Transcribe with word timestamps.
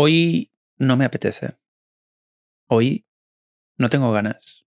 Hoy 0.00 0.52
no 0.78 0.96
me 0.96 1.04
apetece. 1.04 1.56
Hoy 2.68 3.04
no 3.78 3.90
tengo 3.90 4.12
ganas. 4.12 4.64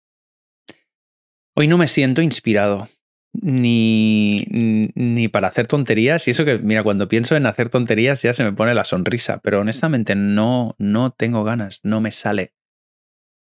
Hoy 1.54 1.68
no 1.68 1.76
me 1.76 1.86
siento 1.86 2.22
inspirado. 2.22 2.88
Ni, 3.34 4.46
ni 4.48 5.29
para 5.29 5.48
hacer 5.48 5.66
tonterías. 5.66 6.26
Y 6.26 6.30
eso 6.30 6.46
que, 6.46 6.58
mira, 6.58 6.82
cuando 6.82 7.08
pienso 7.11 7.36
en 7.36 7.44
hacer 7.44 7.68
tonterías 7.68 8.22
ya 8.22 8.32
se 8.32 8.43
me 8.43 8.54
pone 8.54 8.72
la 8.72 8.84
sonrisa. 8.84 9.43
Pero 9.43 9.61
honestamente 9.61 10.14
no, 10.14 10.75
no 10.79 11.11
tengo 11.11 11.45
ganas. 11.45 11.80
No 11.82 12.00
me 12.00 12.10
sale. 12.10 12.54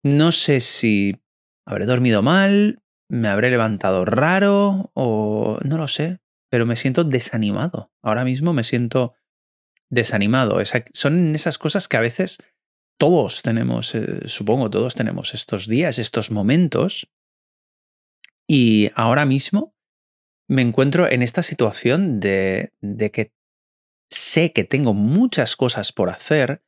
No 0.01 0.31
sé 0.31 0.61
si 0.61 1.21
habré 1.67 1.85
dormido 1.85 2.23
mal, 2.23 2.81
me 3.09 3.27
habré 3.27 3.51
levantado 3.51 4.05
raro 4.05 4.89
o 4.95 5.59
no 5.63 5.77
lo 5.77 5.87
sé. 5.87 6.19
Pero 6.49 6.65
me 6.65 6.75
siento 6.75 7.03
desanimado. 7.03 7.91
Ahora 8.01 8.25
mismo 8.25 8.53
me 8.53 8.63
siento 8.63 9.13
desanimado. 9.89 10.57
son 10.93 11.35
esas 11.35 11.57
cosas 11.57 11.87
que 11.87 11.97
a 11.97 12.01
veces 12.01 12.37
todos 12.99 13.41
tenemos, 13.41 13.95
eh, 13.95 14.27
supongo 14.27 14.69
todos 14.69 14.95
tenemos 14.95 15.33
estos 15.33 15.67
días, 15.67 15.99
estos 15.99 16.31
momentos. 16.31 17.09
Y 18.47 18.91
ahora 18.95 19.25
mismo 19.25 19.75
me 20.47 20.61
encuentro 20.61 21.09
en 21.09 21.21
esta 21.21 21.43
situación 21.43 22.19
de, 22.19 22.73
de 22.81 23.11
que 23.11 23.31
sé 24.09 24.51
que 24.51 24.63
tengo 24.63 24.93
muchas 24.93 25.55
cosas 25.55 25.91
por 25.91 26.09
hacer 26.09 26.63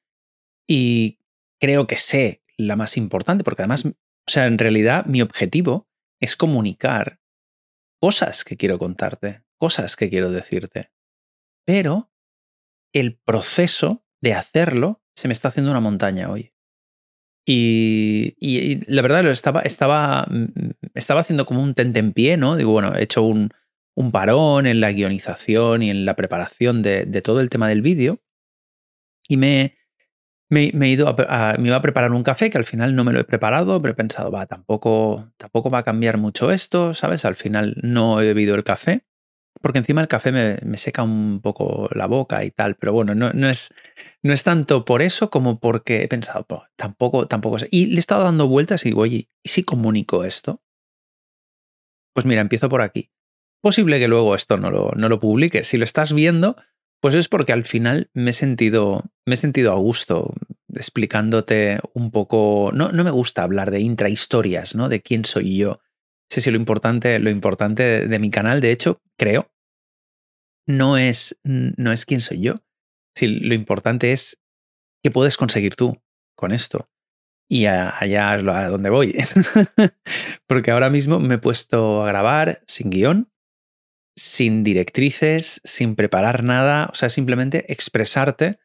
y 0.67 1.20
creo 1.59 1.88
que 1.88 1.98
sé 1.98 2.43
la 2.57 2.76
más 2.76 2.98
importante, 2.98 3.43
porque 3.43 3.63
además, 3.63 3.85
o 3.85 3.95
sea, 4.27 4.45
en 4.45 4.59
realidad 4.59 5.05
mi 5.05 5.21
objetivo 5.21 5.87
es 6.20 6.35
comunicar 6.35 7.20
cosas 7.99 8.43
que 8.43 8.57
quiero 8.57 8.77
contarte, 8.77 9.43
cosas 9.57 9.96
que 9.96 10.09
quiero 10.09 10.31
decirte. 10.31 10.91
Pero 11.65 12.10
el 12.93 13.17
proceso 13.17 14.05
de 14.21 14.34
hacerlo 14.34 15.01
se 15.15 15.27
me 15.27 15.34
está 15.34 15.49
haciendo 15.49 15.71
una 15.71 15.79
montaña 15.79 16.29
hoy. 16.29 16.53
Y, 17.45 18.79
la 18.87 19.01
verdad, 19.01 19.25
estaba, 19.27 19.61
estaba, 19.61 20.25
mm, 20.29 20.71
estaba 20.93 21.21
haciendo 21.21 21.45
como 21.45 21.62
un 21.63 21.73
tentempié, 21.73 22.37
¿no? 22.37 22.55
Digo, 22.55 22.71
bueno, 22.71 22.95
he 22.95 23.03
hecho 23.03 23.23
un, 23.23 23.49
un 23.95 24.12
parón 24.12 24.67
en 24.67 24.79
la 24.79 24.91
guionización 24.91 25.84
y 25.84 25.89
en 25.89 26.05
la 26.05 26.15
preparación 26.15 26.81
de, 26.81 27.05
todo 27.21 27.41
el 27.41 27.49
tema 27.49 27.67
del 27.67 27.81
vídeo. 27.81 28.21
Y 29.27 29.37
me, 29.37 29.77
me, 30.49 30.69
he 30.69 30.89
ido 30.89 31.07
a, 31.09 31.57
me 31.57 31.67
iba 31.67 31.77
a 31.77 31.81
preparar 31.81 32.12
un 32.12 32.23
café 32.23 32.49
que 32.49 32.57
al 32.57 32.65
final 32.65 32.95
no 32.95 33.03
me 33.03 33.13
lo 33.13 33.19
he 33.19 33.23
preparado, 33.23 33.81
pero 33.81 33.93
he 33.93 33.95
pensado, 33.95 34.31
va, 34.31 34.45
tampoco, 34.45 35.31
tampoco 35.37 35.69
va 35.69 35.79
a 35.79 35.84
cambiar 35.84 36.17
mucho 36.17 36.51
esto, 36.51 36.93
¿sabes? 36.93 37.25
Al 37.25 37.35
final 37.35 37.75
no 37.81 38.21
he 38.21 38.25
bebido 38.27 38.55
el 38.55 38.63
café 38.63 39.05
porque 39.60 39.80
encima 39.80 40.02
el 40.02 40.07
café 40.07 40.32
me, 40.32 40.77
seca 40.77 41.04
un 41.04 41.41
poco 41.41 41.90
la 41.94 42.07
boca 42.07 42.44
y 42.44 42.52
tal, 42.52 42.76
pero 42.76 42.94
bueno, 42.94 43.13
no, 43.16 43.49
es, 43.49 43.74
no 44.24 44.34
es 44.34 44.43
tanto 44.43 44.85
por 44.85 45.02
eso 45.02 45.30
como 45.30 45.60
porque 45.60 46.04
he 46.04 46.08
pensado, 46.08 46.46
tampoco, 46.76 47.27
tampoco. 47.27 47.58
Y 47.70 47.88
le 47.88 47.98
he 47.98 47.99
estado 47.99 48.24
dando 48.24 48.48
vueltas 48.48 48.85
y 48.85 48.90
digo, 48.90 49.02
oye, 49.02 49.30
¿y 49.43 49.49
si 49.49 49.63
comunico 49.63 50.24
esto? 50.24 50.62
Pues 52.13 52.26
mira, 52.26 52.41
empiezo 52.41 52.70
por 52.70 52.82
aquí. 52.82 53.12
Posible 53.62 53.99
que 53.99 54.08
luego 54.08 54.35
esto 54.35 54.58
no 54.58 54.71
lo, 54.71 54.91
no 54.96 55.10
lo 55.10 55.20
publique. 55.20 55.63
Si 55.63 55.77
lo 55.77 55.84
estás 55.84 56.13
viendo, 56.13 56.55
pues 56.99 57.13
es 57.13 57.27
porque 57.27 57.54
al 57.54 57.63
final 57.63 58.10
me 58.13 58.32
he 58.32 58.34
sentido, 58.34 59.04
me 59.26 59.36
he 59.36 59.38
sentido 59.38 59.71
a 59.71 59.76
gusto 59.76 60.34
explicándote 60.74 61.80
un 61.93 62.12
poco. 62.12 62.71
No, 62.74 62.91
no 62.91 63.04
me 63.04 63.12
gusta 63.12 63.43
hablar 63.43 63.70
de 63.70 63.82
intrahistorias, 63.82 64.75
¿no? 64.75 64.90
De 64.90 65.02
quién 65.02 65.25
soy 65.25 65.58
yo 65.58 65.80
Sí, 66.31 66.40
sí, 66.40 66.50
lo 66.50 66.56
importante, 66.56 67.19
lo 67.19 67.29
importante 67.29 68.07
de, 68.07 68.19
mi 68.19 68.31
canal, 68.31 68.62
de 68.62 68.72
hecho, 68.72 69.02
creo, 69.18 69.52
no 70.66 70.97
es, 70.97 71.38
no 71.44 71.92
es 71.92 72.06
quién 72.06 72.22
soy 72.22 72.40
yo. 72.40 72.56
Sí, 73.14 73.28
lo 73.28 73.53
importante 73.53 74.14
es 74.14 74.42
qué 75.03 75.12
puedes 75.12 75.36
conseguir 75.36 75.75
tú 75.75 76.02
con 76.38 76.53
esto. 76.53 76.90
Y 77.50 77.66
allá 77.66 78.36
es 78.36 78.47
a 78.47 78.69
donde 78.69 78.90
voy. 78.90 79.14
Porque 80.47 80.72
ahora 80.72 80.90
mismo 80.90 81.19
me 81.19 81.36
he 81.36 81.38
puesto 81.38 82.02
a 82.02 82.08
grabar 82.08 82.63
sin 82.66 82.92
guion, 82.92 83.30
sin 84.16 84.63
directrices, 84.63 85.59
sin 85.66 85.98
preparar 85.98 86.46
nada. 86.46 86.88
O 86.94 86.96
sea, 86.96 87.09
simplemente 87.09 87.69
expresarte 87.74 88.58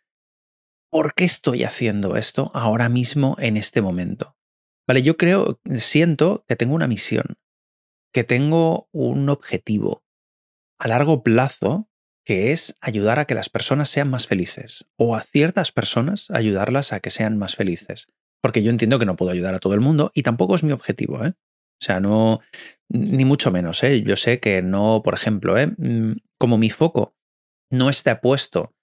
por 0.88 1.15
qué 1.15 1.25
estoy 1.25 1.65
haciendo 1.65 2.16
esto 2.16 2.53
ahora 2.54 2.88
mismo 2.88 3.34
en 3.41 3.56
este 3.56 3.83
momento. 3.83 4.37
Vale, 4.87 5.03
yo 5.03 5.16
creo, 5.16 5.60
siento 5.75 6.44
que 6.47 6.54
tengo 6.54 6.77
una 6.77 6.87
misión 6.87 7.37
que 8.16 8.25
tengo 8.25 8.88
un 8.93 9.28
objetivo 9.28 10.03
a 10.78 10.88
largo 10.88 11.22
plazo 11.22 11.91
que 12.25 12.50
es 12.50 12.78
ayudar 12.81 13.19
a 13.19 13.27
que 13.27 13.34
las 13.34 13.50
personas 13.50 13.91
sean 13.91 14.09
más 14.09 14.27
felices 14.27 14.87
o 14.97 15.16
a 15.16 15.21
ciertas 15.21 15.71
personas 15.71 16.31
ayudarlas 16.31 16.94
a 16.94 17.00
que 17.00 17.10
sean 17.10 17.37
más 17.37 17.56
felices. 17.56 18.06
Porque 18.41 18.62
yo 18.62 18.71
entiendo 18.71 18.99
que 18.99 19.04
no 19.04 19.16
puedo 19.16 19.32
ayudar 19.32 19.54
a 19.54 19.59
todo 19.59 19.75
el 19.75 19.82
mundo 19.82 20.12
y 20.15 20.22
tampoco 20.22 20.54
es 20.54 20.65
mi 20.65 20.72
objetivo, 20.72 21.27
¿eh? 21.27 21.34
O 21.37 21.84
sea, 21.84 22.00
no, 22.00 22.41
ni 22.88 23.27
mucho 23.27 23.50
menos, 23.50 23.84
¿eh? 23.84 24.00
Yo 24.00 24.16
sé 24.16 24.41
que 24.41 24.62
no, 24.62 25.03
por 25.04 25.12
ejemplo, 25.12 25.59
¿eh? 25.59 25.66
Mm, 25.77 26.12
como 26.38 26.56
mi 26.56 26.71
foco 26.71 27.15
no 27.71 27.91
está 27.91 28.22
puesto 28.22 28.75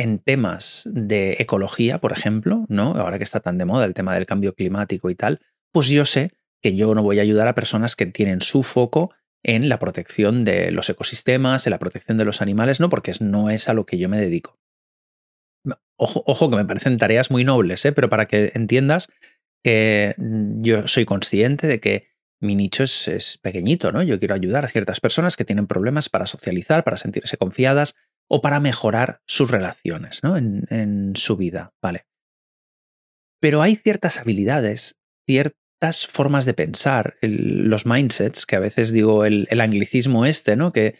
en 0.00 0.18
temas 0.18 0.82
de 0.92 1.36
ecología, 1.38 2.00
por 2.00 2.10
ejemplo, 2.10 2.66
¿no? 2.68 2.96
Ahora 2.96 3.18
que 3.18 3.24
está 3.24 3.38
tan 3.38 3.56
de 3.56 3.66
moda 3.66 3.84
el 3.84 3.94
tema 3.94 4.16
del 4.16 4.26
cambio 4.26 4.52
climático 4.56 5.10
y 5.10 5.14
tal, 5.14 5.38
pues 5.70 5.86
yo 5.90 6.04
sé 6.04 6.32
que 6.62 6.74
yo 6.74 6.94
no 6.94 7.02
voy 7.02 7.18
a 7.18 7.22
ayudar 7.22 7.48
a 7.48 7.54
personas 7.54 7.96
que 7.96 8.06
tienen 8.06 8.40
su 8.40 8.62
foco 8.62 9.12
en 9.42 9.68
la 9.68 9.78
protección 9.78 10.44
de 10.44 10.70
los 10.70 10.88
ecosistemas, 10.90 11.66
en 11.66 11.70
la 11.70 11.78
protección 11.78 12.18
de 12.18 12.24
los 12.24 12.42
animales, 12.42 12.80
no, 12.80 12.88
porque 12.88 13.12
no 13.20 13.50
es 13.50 13.68
a 13.68 13.74
lo 13.74 13.86
que 13.86 13.98
yo 13.98 14.08
me 14.08 14.20
dedico. 14.20 14.58
Ojo, 15.96 16.50
que 16.50 16.56
me 16.56 16.64
parecen 16.64 16.96
tareas 16.96 17.30
muy 17.30 17.44
nobles, 17.44 17.84
¿eh? 17.84 17.92
pero 17.92 18.08
para 18.08 18.26
que 18.26 18.52
entiendas 18.54 19.08
que 19.62 20.14
mm, 20.16 20.62
yo 20.62 20.88
soy 20.88 21.04
consciente 21.04 21.66
de 21.66 21.80
que 21.80 22.08
mi 22.40 22.54
nicho 22.54 22.84
es, 22.84 23.38
pequeñito, 23.42 23.92
¿no? 23.92 24.02
Yo 24.02 24.18
quiero 24.18 24.34
ayudar 24.34 24.64
a 24.64 24.68
ciertas 24.68 24.98
personas 24.98 25.36
que 25.36 25.44
tienen 25.44 25.66
problemas 25.66 26.08
para 26.08 26.24
socializar, 26.24 26.84
para 26.84 26.96
sentirse 26.96 27.36
confiadas 27.36 27.96
o 28.28 28.40
para 28.40 28.60
mejorar 28.60 29.20
sus 29.26 29.50
relaciones, 29.50 30.22
¿no? 30.22 30.38
En, 30.38 30.64
en 30.70 31.16
su 31.16 31.36
vida, 31.36 31.74
¿vale? 31.82 32.06
Pero 33.38 33.60
hay 33.60 33.76
ciertas 33.76 34.18
habilidades, 34.18 34.98
ciertas 35.80 36.06
formas 36.06 36.44
de 36.44 36.54
pensar, 36.54 37.16
los 37.22 37.86
mindsets, 37.86 38.44
que 38.44 38.56
a 38.56 38.60
veces 38.60 38.92
digo 38.92 39.24
el, 39.24 39.48
anglicismo 39.60 40.26
este, 40.26 40.54
¿no? 40.54 40.72
Que 40.72 40.96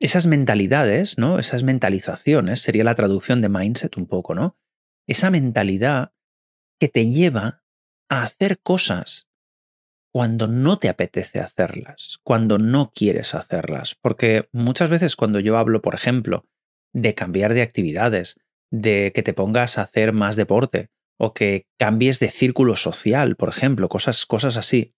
esas 0.00 0.26
mentalidades, 0.26 1.18
¿no? 1.18 1.38
Esas 1.38 1.62
mentalizaciones, 1.62 2.60
sería 2.60 2.84
la 2.84 2.94
traducción 2.94 3.42
de 3.42 3.50
mindset 3.50 3.98
un 3.98 4.06
poco, 4.06 4.34
¿no? 4.34 4.56
Esa 5.06 5.30
mentalidad 5.30 6.12
que 6.80 6.88
te 6.88 7.10
lleva 7.10 7.62
a 8.08 8.22
hacer 8.22 8.60
cosas 8.60 9.28
cuando 10.12 10.48
no 10.48 10.78
te 10.78 10.88
apetece 10.88 11.38
hacerlas, 11.38 12.18
cuando 12.24 12.58
no 12.58 12.92
quieres 12.94 13.34
hacerlas. 13.34 13.94
Porque 14.00 14.48
muchas 14.52 14.88
veces 14.88 15.14
cuando 15.14 15.40
yo 15.40 15.58
hablo, 15.58 15.82
por 15.82 15.94
ejemplo, 15.94 16.46
de 16.94 17.14
cambiar 17.14 17.52
de 17.52 17.62
actividades, 17.62 18.40
de 18.72 19.12
que 19.14 19.22
te 19.22 19.34
pongas 19.34 19.76
a 19.76 19.82
hacer 19.82 20.12
más 20.12 20.36
deporte, 20.36 20.88
o 21.20 21.34
que 21.34 21.66
cambies 21.78 22.18
de 22.18 22.30
círculo 22.30 22.76
social, 22.76 23.36
por 23.36 23.50
ejemplo, 23.50 23.90
cosas, 23.90 24.24
cosas 24.24 24.56
así. 24.56 24.94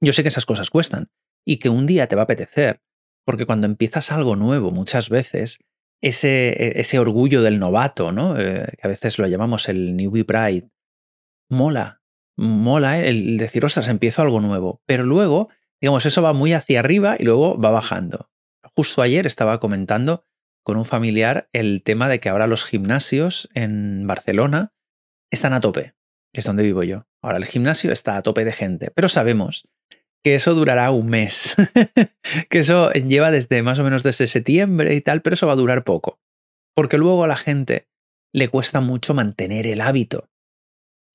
Yo 0.00 0.12
sé 0.12 0.22
que 0.22 0.28
esas 0.28 0.46
cosas 0.46 0.70
cuestan 0.70 1.10
y 1.44 1.56
que 1.56 1.68
un 1.68 1.84
día 1.86 2.06
te 2.06 2.14
va 2.14 2.22
a 2.22 2.24
apetecer, 2.24 2.80
porque 3.26 3.44
cuando 3.44 3.66
empiezas 3.66 4.12
algo 4.12 4.36
nuevo 4.36 4.70
muchas 4.70 5.08
veces, 5.08 5.58
ese, 6.00 6.50
e, 6.50 6.80
ese 6.80 7.00
orgullo 7.00 7.42
del 7.42 7.58
novato, 7.58 8.12
¿no? 8.12 8.38
Eh, 8.38 8.68
que 8.78 8.86
a 8.86 8.88
veces 8.88 9.18
lo 9.18 9.26
llamamos 9.26 9.68
el 9.68 9.96
newbie 9.96 10.24
pride, 10.24 10.70
mola, 11.50 12.02
mola 12.36 13.00
el 13.00 13.36
decir, 13.36 13.64
ostras, 13.64 13.88
empiezo 13.88 14.22
algo 14.22 14.40
nuevo, 14.40 14.80
pero 14.86 15.02
luego, 15.02 15.48
digamos, 15.80 16.06
eso 16.06 16.22
va 16.22 16.32
muy 16.32 16.52
hacia 16.52 16.78
arriba 16.78 17.16
y 17.18 17.24
luego 17.24 17.58
va 17.60 17.70
bajando. 17.70 18.30
Justo 18.76 19.02
ayer 19.02 19.26
estaba 19.26 19.58
comentando 19.58 20.24
con 20.62 20.76
un 20.76 20.84
familiar 20.84 21.48
el 21.52 21.82
tema 21.82 22.08
de 22.08 22.20
que 22.20 22.28
ahora 22.28 22.46
los 22.46 22.64
gimnasios 22.64 23.48
en 23.54 24.06
Barcelona 24.06 24.72
están 25.32 25.52
a 25.54 25.60
tope, 25.60 25.94
que 26.32 26.40
es 26.40 26.46
donde 26.46 26.62
vivo 26.62 26.82
yo. 26.84 27.06
Ahora 27.22 27.38
el 27.38 27.46
gimnasio 27.46 27.90
está 27.92 28.16
a 28.16 28.22
tope 28.22 28.44
de 28.44 28.52
gente, 28.52 28.90
pero 28.94 29.08
sabemos 29.08 29.68
que 30.22 30.36
eso 30.36 30.54
durará 30.54 30.90
un 30.90 31.08
mes, 31.08 31.56
que 32.50 32.58
eso 32.58 32.92
lleva 32.92 33.30
desde 33.30 33.62
más 33.62 33.78
o 33.80 33.84
menos 33.84 34.02
desde 34.02 34.28
septiembre 34.28 34.94
y 34.94 35.00
tal, 35.00 35.22
pero 35.22 35.34
eso 35.34 35.46
va 35.46 35.54
a 35.54 35.56
durar 35.56 35.84
poco, 35.84 36.20
porque 36.76 36.98
luego 36.98 37.24
a 37.24 37.28
la 37.28 37.36
gente 37.36 37.88
le 38.32 38.48
cuesta 38.48 38.80
mucho 38.80 39.14
mantener 39.14 39.66
el 39.66 39.80
hábito. 39.80 40.30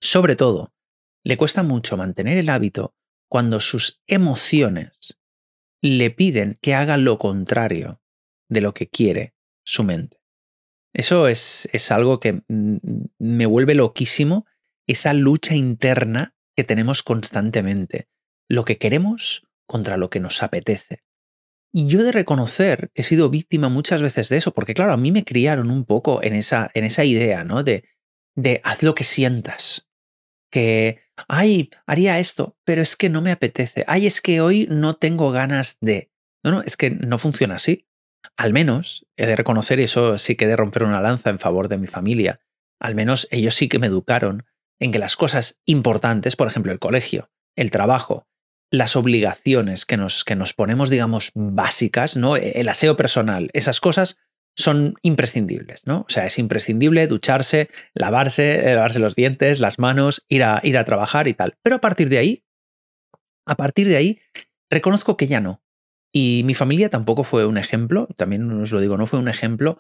Sobre 0.01 0.35
todo, 0.35 0.73
le 1.23 1.37
cuesta 1.37 1.63
mucho 1.63 1.97
mantener 1.97 2.37
el 2.37 2.49
hábito 2.49 2.95
cuando 3.29 3.59
sus 3.59 4.01
emociones 4.07 5.17
le 5.81 6.11
piden 6.11 6.57
que 6.61 6.75
haga 6.75 6.97
lo 6.97 7.17
contrario 7.17 8.01
de 8.49 8.61
lo 8.61 8.73
que 8.73 8.89
quiere 8.89 9.35
su 9.65 9.83
mente. 9.83 10.16
Eso 10.97 11.27
es, 11.27 11.69
es 11.73 11.91
algo 11.91 12.19
que 12.19 12.41
me 12.47 13.45
vuelve 13.45 13.75
loquísimo, 13.75 14.47
esa 14.87 15.13
lucha 15.13 15.53
interna 15.53 16.35
que 16.55 16.63
tenemos 16.63 17.03
constantemente. 17.03 18.07
Lo 18.49 18.65
que 18.65 18.79
queremos 18.79 19.47
contra 19.67 19.97
lo 19.97 20.09
que 20.09 20.19
nos 20.19 20.41
apetece. 20.41 21.03
Y 21.71 21.85
yo 21.85 21.99
he 21.99 22.03
de 22.03 22.11
reconocer 22.11 22.89
que 22.95 23.03
he 23.03 23.05
sido 23.05 23.29
víctima 23.29 23.69
muchas 23.69 24.01
veces 24.01 24.29
de 24.29 24.37
eso, 24.37 24.55
porque 24.55 24.73
claro, 24.73 24.91
a 24.91 24.97
mí 24.97 25.11
me 25.11 25.23
criaron 25.23 25.69
un 25.69 25.85
poco 25.85 26.23
en 26.23 26.33
esa, 26.33 26.71
en 26.73 26.83
esa 26.83 27.05
idea, 27.05 27.43
¿no? 27.43 27.61
De, 27.61 27.83
de 28.35 28.59
haz 28.63 28.81
lo 28.81 28.95
que 28.95 29.03
sientas. 29.03 29.87
Que, 30.49 31.01
ay, 31.27 31.69
haría 31.85 32.17
esto, 32.17 32.57
pero 32.63 32.81
es 32.81 32.95
que 32.95 33.09
no 33.09 33.21
me 33.21 33.31
apetece. 33.31 33.83
Ay, 33.87 34.07
es 34.07 34.19
que 34.19 34.41
hoy 34.41 34.67
no 34.71 34.95
tengo 34.95 35.29
ganas 35.31 35.77
de. 35.79 36.09
No, 36.43 36.49
no, 36.49 36.61
es 36.63 36.75
que 36.75 36.89
no 36.89 37.19
funciona 37.19 37.55
así. 37.55 37.86
Al 38.37 38.53
menos, 38.53 39.07
he 39.17 39.25
de 39.25 39.35
reconocer, 39.35 39.79
eso 39.79 40.17
sí 40.17 40.35
que 40.35 40.45
he 40.45 40.47
de 40.47 40.55
romper 40.55 40.83
una 40.83 41.01
lanza 41.01 41.29
en 41.29 41.39
favor 41.39 41.67
de 41.67 41.77
mi 41.77 41.87
familia. 41.87 42.39
Al 42.79 42.93
menos 42.93 43.27
ellos 43.31 43.55
sí 43.55 43.67
que 43.67 43.79
me 43.79 43.87
educaron 43.87 44.45
en 44.79 44.91
que 44.91 44.99
las 44.99 45.15
cosas 45.15 45.59
importantes, 45.65 46.35
por 46.35 46.47
ejemplo, 46.47 46.71
el 46.71 46.79
colegio, 46.79 47.31
el 47.55 47.71
trabajo, 47.71 48.27
las 48.71 48.95
obligaciones 48.95 49.85
que 49.85 49.97
nos, 49.97 50.23
que 50.23 50.35
nos 50.35 50.53
ponemos, 50.53 50.89
digamos, 50.89 51.31
básicas, 51.33 52.15
¿no? 52.15 52.37
El 52.37 52.69
aseo 52.69 52.95
personal, 52.95 53.49
esas 53.53 53.79
cosas 53.79 54.19
son 54.55 54.95
imprescindibles, 55.01 55.85
¿no? 55.85 56.01
O 56.01 56.09
sea, 56.09 56.25
es 56.25 56.39
imprescindible 56.39 57.07
ducharse, 57.07 57.69
lavarse, 57.93 58.71
eh, 58.71 58.75
lavarse 58.75 58.99
los 58.99 59.15
dientes, 59.15 59.59
las 59.59 59.79
manos, 59.79 60.25
ir 60.27 60.43
a, 60.43 60.59
ir 60.63 60.77
a 60.77 60.85
trabajar 60.85 61.27
y 61.27 61.33
tal. 61.33 61.55
Pero 61.63 61.77
a 61.77 61.81
partir 61.81 62.09
de 62.09 62.17
ahí, 62.17 62.43
a 63.45 63.55
partir 63.55 63.87
de 63.87 63.97
ahí, 63.97 64.19
reconozco 64.69 65.15
que 65.15 65.27
ya 65.27 65.39
no. 65.39 65.61
Y 66.11 66.41
mi 66.45 66.53
familia 66.53 66.89
tampoco 66.89 67.23
fue 67.23 67.45
un 67.45 67.57
ejemplo, 67.57 68.07
también 68.15 68.49
os 68.61 68.71
lo 68.71 68.79
digo, 68.79 68.97
no 68.97 69.05
fue 69.05 69.19
un 69.19 69.27
ejemplo 69.27 69.79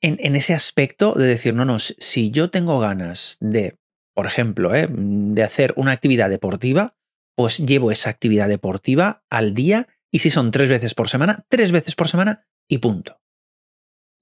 en, 0.00 0.36
ese 0.36 0.54
aspecto 0.54 1.14
de 1.14 1.26
decir, 1.26 1.54
no, 1.54 1.64
no, 1.64 1.78
si 1.78 2.30
yo 2.30 2.50
tengo 2.50 2.78
ganas 2.78 3.38
de, 3.40 3.78
por 4.14 4.26
ejemplo, 4.26 4.74
¿eh? 4.74 4.88
de 4.90 5.42
hacer 5.42 5.72
una 5.76 5.92
actividad 5.92 6.30
deportiva, 6.30 6.96
pues 7.34 7.58
llevo 7.58 7.90
esa 7.90 8.10
actividad 8.10 8.48
deportiva 8.48 9.24
al 9.30 9.54
día 9.54 9.88
y 10.10 10.20
si 10.20 10.30
son 10.30 10.50
tres 10.50 10.68
veces 10.68 10.94
por 10.94 11.08
semana, 11.08 11.44
tres 11.48 11.72
veces 11.72 11.94
por 11.94 12.08
semana 12.08 12.46
y 12.68 12.78
punto. 12.78 13.20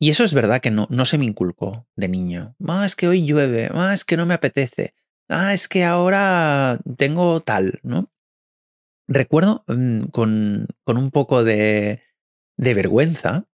Y 0.00 0.10
eso 0.10 0.25
es 0.25 0.34
verdad 0.34 0.60
que 0.60 0.70
no, 0.70 0.86
no 0.90 1.04
se 1.04 1.19
me 1.19 1.25
inculcó 1.25 1.86
de 1.94 2.08
niño. 2.08 2.56
Ah, 2.66 2.84
es 2.84 2.96
que 2.96 3.06
hoy 3.06 3.25
llueve, 3.25 3.70
ah, 3.72 3.94
es 3.94 4.04
que 4.04 4.16
no 4.16 4.26
me 4.26 4.34
apetece, 4.34 4.94
ah, 5.28 5.54
es 5.54 5.69
que 5.69 5.84
ahora 5.84 6.78
tengo 6.96 7.40
tal, 7.40 7.81
¿no? 7.82 8.10
Recuerdo 9.06 9.65
mm, 9.67 10.06
con, 10.06 10.67
con 10.85 10.97
un 10.97 11.11
poco 11.11 11.45
de, 11.45 12.03
de 12.56 12.75
vergüenza 12.75 13.49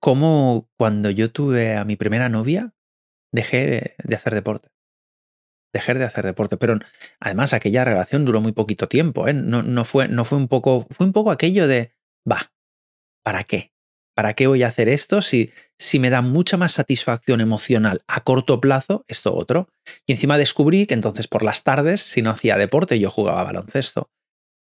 cómo 0.00 0.68
cuando 0.76 1.10
yo 1.10 1.30
tuve 1.30 1.76
a 1.76 1.84
mi 1.84 1.96
primera 1.96 2.28
novia 2.28 2.74
dejé 3.32 3.96
de 4.02 4.14
hacer 4.14 4.34
deporte. 4.34 4.68
Dejé 5.72 5.94
de 5.94 6.04
hacer 6.04 6.24
deporte, 6.24 6.56
pero 6.56 6.78
además 7.20 7.52
aquella 7.52 7.84
relación 7.84 8.24
duró 8.24 8.40
muy 8.40 8.52
poquito 8.52 8.88
tiempo, 8.88 9.28
¿eh? 9.28 9.34
no, 9.34 9.62
no, 9.62 9.84
fue, 9.84 10.08
no 10.08 10.24
fue 10.24 10.38
un 10.38 10.48
poco, 10.48 10.86
fue 10.90 11.06
un 11.06 11.12
poco 11.12 11.30
aquello 11.30 11.68
de, 11.68 11.92
va, 12.30 12.52
¿para 13.22 13.44
qué? 13.44 13.72
¿Para 14.14 14.32
qué 14.32 14.46
voy 14.46 14.62
a 14.62 14.68
hacer 14.68 14.88
esto 14.88 15.20
si, 15.20 15.50
si 15.76 15.98
me 15.98 16.08
da 16.08 16.22
mucha 16.22 16.56
más 16.56 16.72
satisfacción 16.72 17.42
emocional 17.42 18.02
a 18.06 18.22
corto 18.24 18.60
plazo 18.62 19.04
esto 19.08 19.34
otro? 19.34 19.68
Y 20.06 20.12
encima 20.12 20.38
descubrí 20.38 20.86
que 20.86 20.94
entonces 20.94 21.28
por 21.28 21.42
las 21.42 21.62
tardes, 21.62 22.00
si 22.00 22.22
no 22.22 22.30
hacía 22.30 22.56
deporte, 22.56 22.98
yo 22.98 23.10
jugaba 23.10 23.44
baloncesto. 23.44 24.10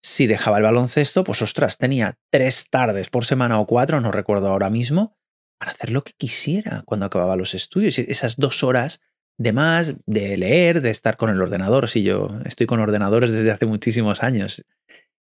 Si 0.03 0.27
dejaba 0.27 0.59
el 0.59 0.63
baloncesto, 0.63 1.25
pues 1.25 1.43
ostras, 1.43 1.79
tenía 1.79 2.19
tres 2.31 2.69
tardes 2.71 3.11
por 3.11 3.25
semana 3.25 3.61
o 3.61 3.67
cuatro, 3.67 4.01
no 4.01 4.13
recuerdo 4.13 4.49
ahora 4.49 4.71
mismo, 4.71 5.17
para 5.59 5.73
hacer 5.73 5.91
lo 5.91 6.05
que 6.05 6.13
quisiera 6.17 6.83
cuando 6.87 7.07
acababa 7.07 7.37
los 7.37 7.55
estudios. 7.55 7.99
Esas 7.99 8.37
dos 8.37 8.63
horas 8.63 9.01
de 9.39 9.53
más, 9.53 9.95
de 10.07 10.37
leer, 10.37 10.81
de 10.83 10.91
estar 10.91 11.17
con 11.17 11.31
el 11.31 11.41
ordenador. 11.41 11.89
Si 11.89 12.03
yo 12.03 12.29
estoy 12.45 12.67
con 12.67 12.81
ordenadores 12.81 13.33
desde 13.33 13.51
hace 13.51 13.67
muchísimos 13.67 14.23
años. 14.23 14.65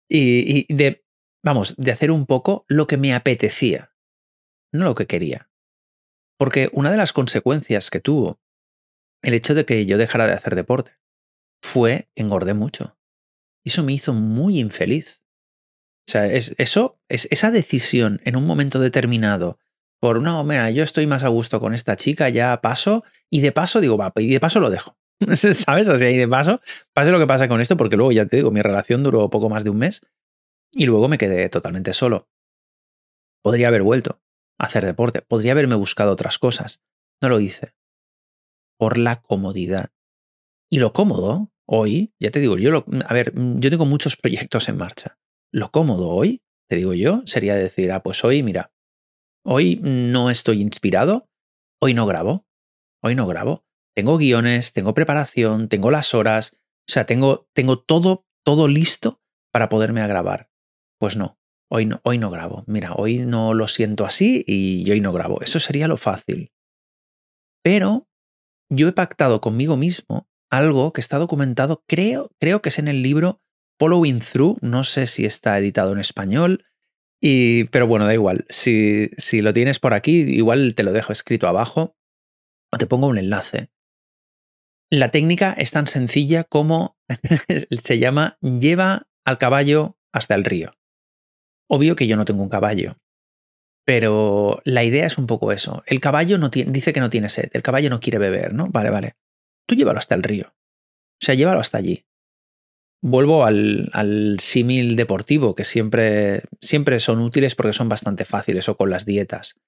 Y, 0.08 0.66
y 0.68 0.74
de, 0.74 1.04
vamos, 1.42 1.74
de 1.76 1.92
hacer 1.92 2.10
un 2.10 2.26
poco 2.26 2.64
lo 2.68 2.86
que 2.86 2.96
me 2.96 3.14
apetecía 3.14 3.92
no 4.76 4.84
lo 4.84 4.94
que 4.94 5.06
quería. 5.06 5.50
Porque 6.38 6.68
una 6.72 6.90
de 6.90 6.96
las 6.96 7.12
consecuencias 7.12 7.90
que 7.90 8.00
tuvo 8.00 8.40
el 9.22 9.34
hecho 9.34 9.54
de 9.54 9.64
que 9.64 9.86
yo 9.86 9.98
dejara 9.98 10.26
de 10.26 10.34
hacer 10.34 10.54
deporte 10.54 10.92
fue 11.62 12.08
que 12.14 12.22
engordé 12.22 12.54
mucho. 12.54 12.95
Eso 13.66 13.82
me 13.82 13.92
hizo 13.92 14.14
muy 14.14 14.60
infeliz. 14.60 15.24
O 16.08 16.12
sea, 16.12 16.26
es, 16.26 16.54
eso, 16.56 17.00
es, 17.08 17.26
esa 17.32 17.50
decisión 17.50 18.20
en 18.24 18.36
un 18.36 18.46
momento 18.46 18.78
determinado, 18.78 19.58
por 20.00 20.18
una, 20.18 20.40
mira, 20.44 20.70
yo 20.70 20.84
estoy 20.84 21.08
más 21.08 21.24
a 21.24 21.28
gusto 21.28 21.58
con 21.58 21.74
esta 21.74 21.96
chica, 21.96 22.28
ya 22.28 22.60
paso, 22.60 23.02
y 23.28 23.40
de 23.40 23.50
paso 23.50 23.80
digo, 23.80 23.96
va, 23.96 24.12
y 24.14 24.32
de 24.32 24.38
paso 24.38 24.60
lo 24.60 24.70
dejo. 24.70 24.96
¿Sabes? 25.34 25.88
O 25.88 25.98
sea, 25.98 26.10
y 26.10 26.16
de 26.16 26.28
paso, 26.28 26.60
pase 26.94 27.10
lo 27.10 27.18
que 27.18 27.26
pasa 27.26 27.48
con 27.48 27.60
esto, 27.60 27.76
porque 27.76 27.96
luego 27.96 28.12
ya 28.12 28.26
te 28.26 28.36
digo, 28.36 28.52
mi 28.52 28.62
relación 28.62 29.02
duró 29.02 29.28
poco 29.30 29.48
más 29.48 29.64
de 29.64 29.70
un 29.70 29.78
mes 29.78 30.06
y 30.72 30.86
luego 30.86 31.08
me 31.08 31.18
quedé 31.18 31.48
totalmente 31.48 31.92
solo. 31.92 32.28
Podría 33.42 33.68
haber 33.68 33.82
vuelto, 33.82 34.20
hacer 34.58 34.84
deporte. 34.84 35.22
Podría 35.22 35.52
haberme 35.52 35.74
buscado 35.74 36.12
otras 36.12 36.38
cosas. 36.38 36.84
No 37.20 37.28
lo 37.28 37.40
hice. 37.40 37.74
Por 38.78 38.96
la 38.96 39.22
comodidad. 39.22 39.90
Y 40.70 40.78
lo 40.78 40.92
cómodo 40.92 41.50
hoy, 41.68 42.14
ya 42.20 42.30
te 42.30 42.40
digo, 42.40 42.58
yo 42.58 42.84
a 43.06 43.14
ver, 43.14 43.32
yo 43.34 43.70
tengo 43.70 43.86
muchos 43.86 44.16
proyectos 44.22 44.68
en 44.68 44.76
marcha. 44.76 45.18
Lo 45.52 45.70
cómodo 45.70 46.08
hoy, 46.08 46.42
te 46.68 46.76
digo 46.76 46.94
yo, 46.94 47.22
sería 47.26 47.54
decir, 47.54 47.92
ah, 47.92 48.02
pues 48.02 48.24
hoy, 48.24 48.42
mira, 48.42 48.72
hoy 49.44 49.80
no 49.82 50.30
estoy 50.30 50.60
inspirado, 50.60 51.28
hoy 51.80 51.94
no 51.94 52.06
grabo, 52.06 52.46
hoy 53.02 53.14
no 53.14 53.26
grabo. 53.26 53.64
Tengo 53.94 54.18
guiones, 54.18 54.72
tengo 54.74 54.92
preparación, 54.92 55.68
tengo 55.68 55.90
las 55.90 56.12
horas, 56.12 56.58
o 56.88 56.92
sea, 56.92 57.06
tengo, 57.06 57.48
tengo 57.54 57.78
todo, 57.78 58.26
todo 58.44 58.68
listo 58.68 59.22
para 59.52 59.68
poderme 59.68 60.06
grabar. 60.06 60.50
Pues 60.98 61.16
no, 61.16 61.38
Hoy 61.68 61.84
no, 61.84 62.00
hoy 62.04 62.18
no 62.18 62.30
grabo. 62.30 62.64
Mira, 62.66 62.92
hoy 62.94 63.18
no 63.18 63.52
lo 63.52 63.66
siento 63.66 64.04
así 64.04 64.44
y 64.46 64.88
hoy 64.90 65.00
no 65.00 65.12
grabo. 65.12 65.40
Eso 65.40 65.58
sería 65.58 65.88
lo 65.88 65.96
fácil. 65.96 66.52
Pero 67.62 68.08
yo 68.70 68.88
he 68.88 68.92
pactado 68.92 69.40
conmigo 69.40 69.76
mismo 69.76 70.28
algo 70.50 70.92
que 70.92 71.00
está 71.00 71.18
documentado, 71.18 71.82
creo, 71.86 72.30
creo 72.38 72.62
que 72.62 72.68
es 72.68 72.78
en 72.78 72.88
el 72.88 73.02
libro 73.02 73.40
Following 73.78 74.20
Through. 74.20 74.58
No 74.62 74.84
sé 74.84 75.06
si 75.06 75.24
está 75.24 75.58
editado 75.58 75.92
en 75.92 75.98
español. 75.98 76.64
Y, 77.20 77.64
pero 77.64 77.86
bueno, 77.86 78.06
da 78.06 78.14
igual. 78.14 78.46
Si, 78.48 79.10
si 79.16 79.42
lo 79.42 79.52
tienes 79.52 79.78
por 79.78 79.94
aquí, 79.94 80.20
igual 80.20 80.74
te 80.74 80.82
lo 80.82 80.92
dejo 80.92 81.12
escrito 81.12 81.48
abajo 81.48 81.96
o 82.72 82.78
te 82.78 82.86
pongo 82.86 83.06
un 83.06 83.18
enlace. 83.18 83.70
La 84.90 85.10
técnica 85.10 85.52
es 85.52 85.72
tan 85.72 85.86
sencilla 85.86 86.44
como 86.44 86.96
se 87.70 87.98
llama 87.98 88.38
lleva 88.40 89.08
al 89.24 89.38
caballo 89.38 89.98
hasta 90.12 90.34
el 90.34 90.44
río. 90.44 90.72
Obvio 91.68 91.96
que 91.96 92.06
yo 92.06 92.16
no 92.16 92.24
tengo 92.24 92.42
un 92.42 92.48
caballo, 92.48 92.96
pero 93.84 94.60
la 94.64 94.84
idea 94.84 95.06
es 95.06 95.18
un 95.18 95.26
poco 95.26 95.50
eso. 95.50 95.82
El 95.86 96.00
caballo 96.00 96.38
no 96.38 96.50
dice 96.50 96.92
que 96.92 97.00
no 97.00 97.10
tiene 97.10 97.28
sed, 97.28 97.50
el 97.52 97.62
caballo 97.62 97.90
no 97.90 97.98
quiere 97.98 98.18
beber, 98.18 98.54
¿no? 98.54 98.68
Vale, 98.68 98.90
vale. 98.90 99.16
Tú 99.66 99.74
llévalo 99.74 99.98
hasta 99.98 100.14
el 100.14 100.22
río. 100.22 100.48
O 100.48 101.24
sea, 101.24 101.34
llévalo 101.34 101.60
hasta 101.60 101.78
allí. 101.78 102.06
Vuelvo 103.02 103.44
al, 103.44 104.36
símil 104.40 104.96
deportivo, 104.96 105.54
que 105.54 105.64
siempre, 105.64 106.42
siempre 106.60 106.98
son 107.00 107.20
útiles 107.20 107.54
porque 107.54 107.72
son 107.72 107.88
bastante 107.88 108.24
fáciles 108.24 108.68
o 108.68 108.76
con 108.76 108.90
las 108.90 109.06
dietas. 109.06 109.60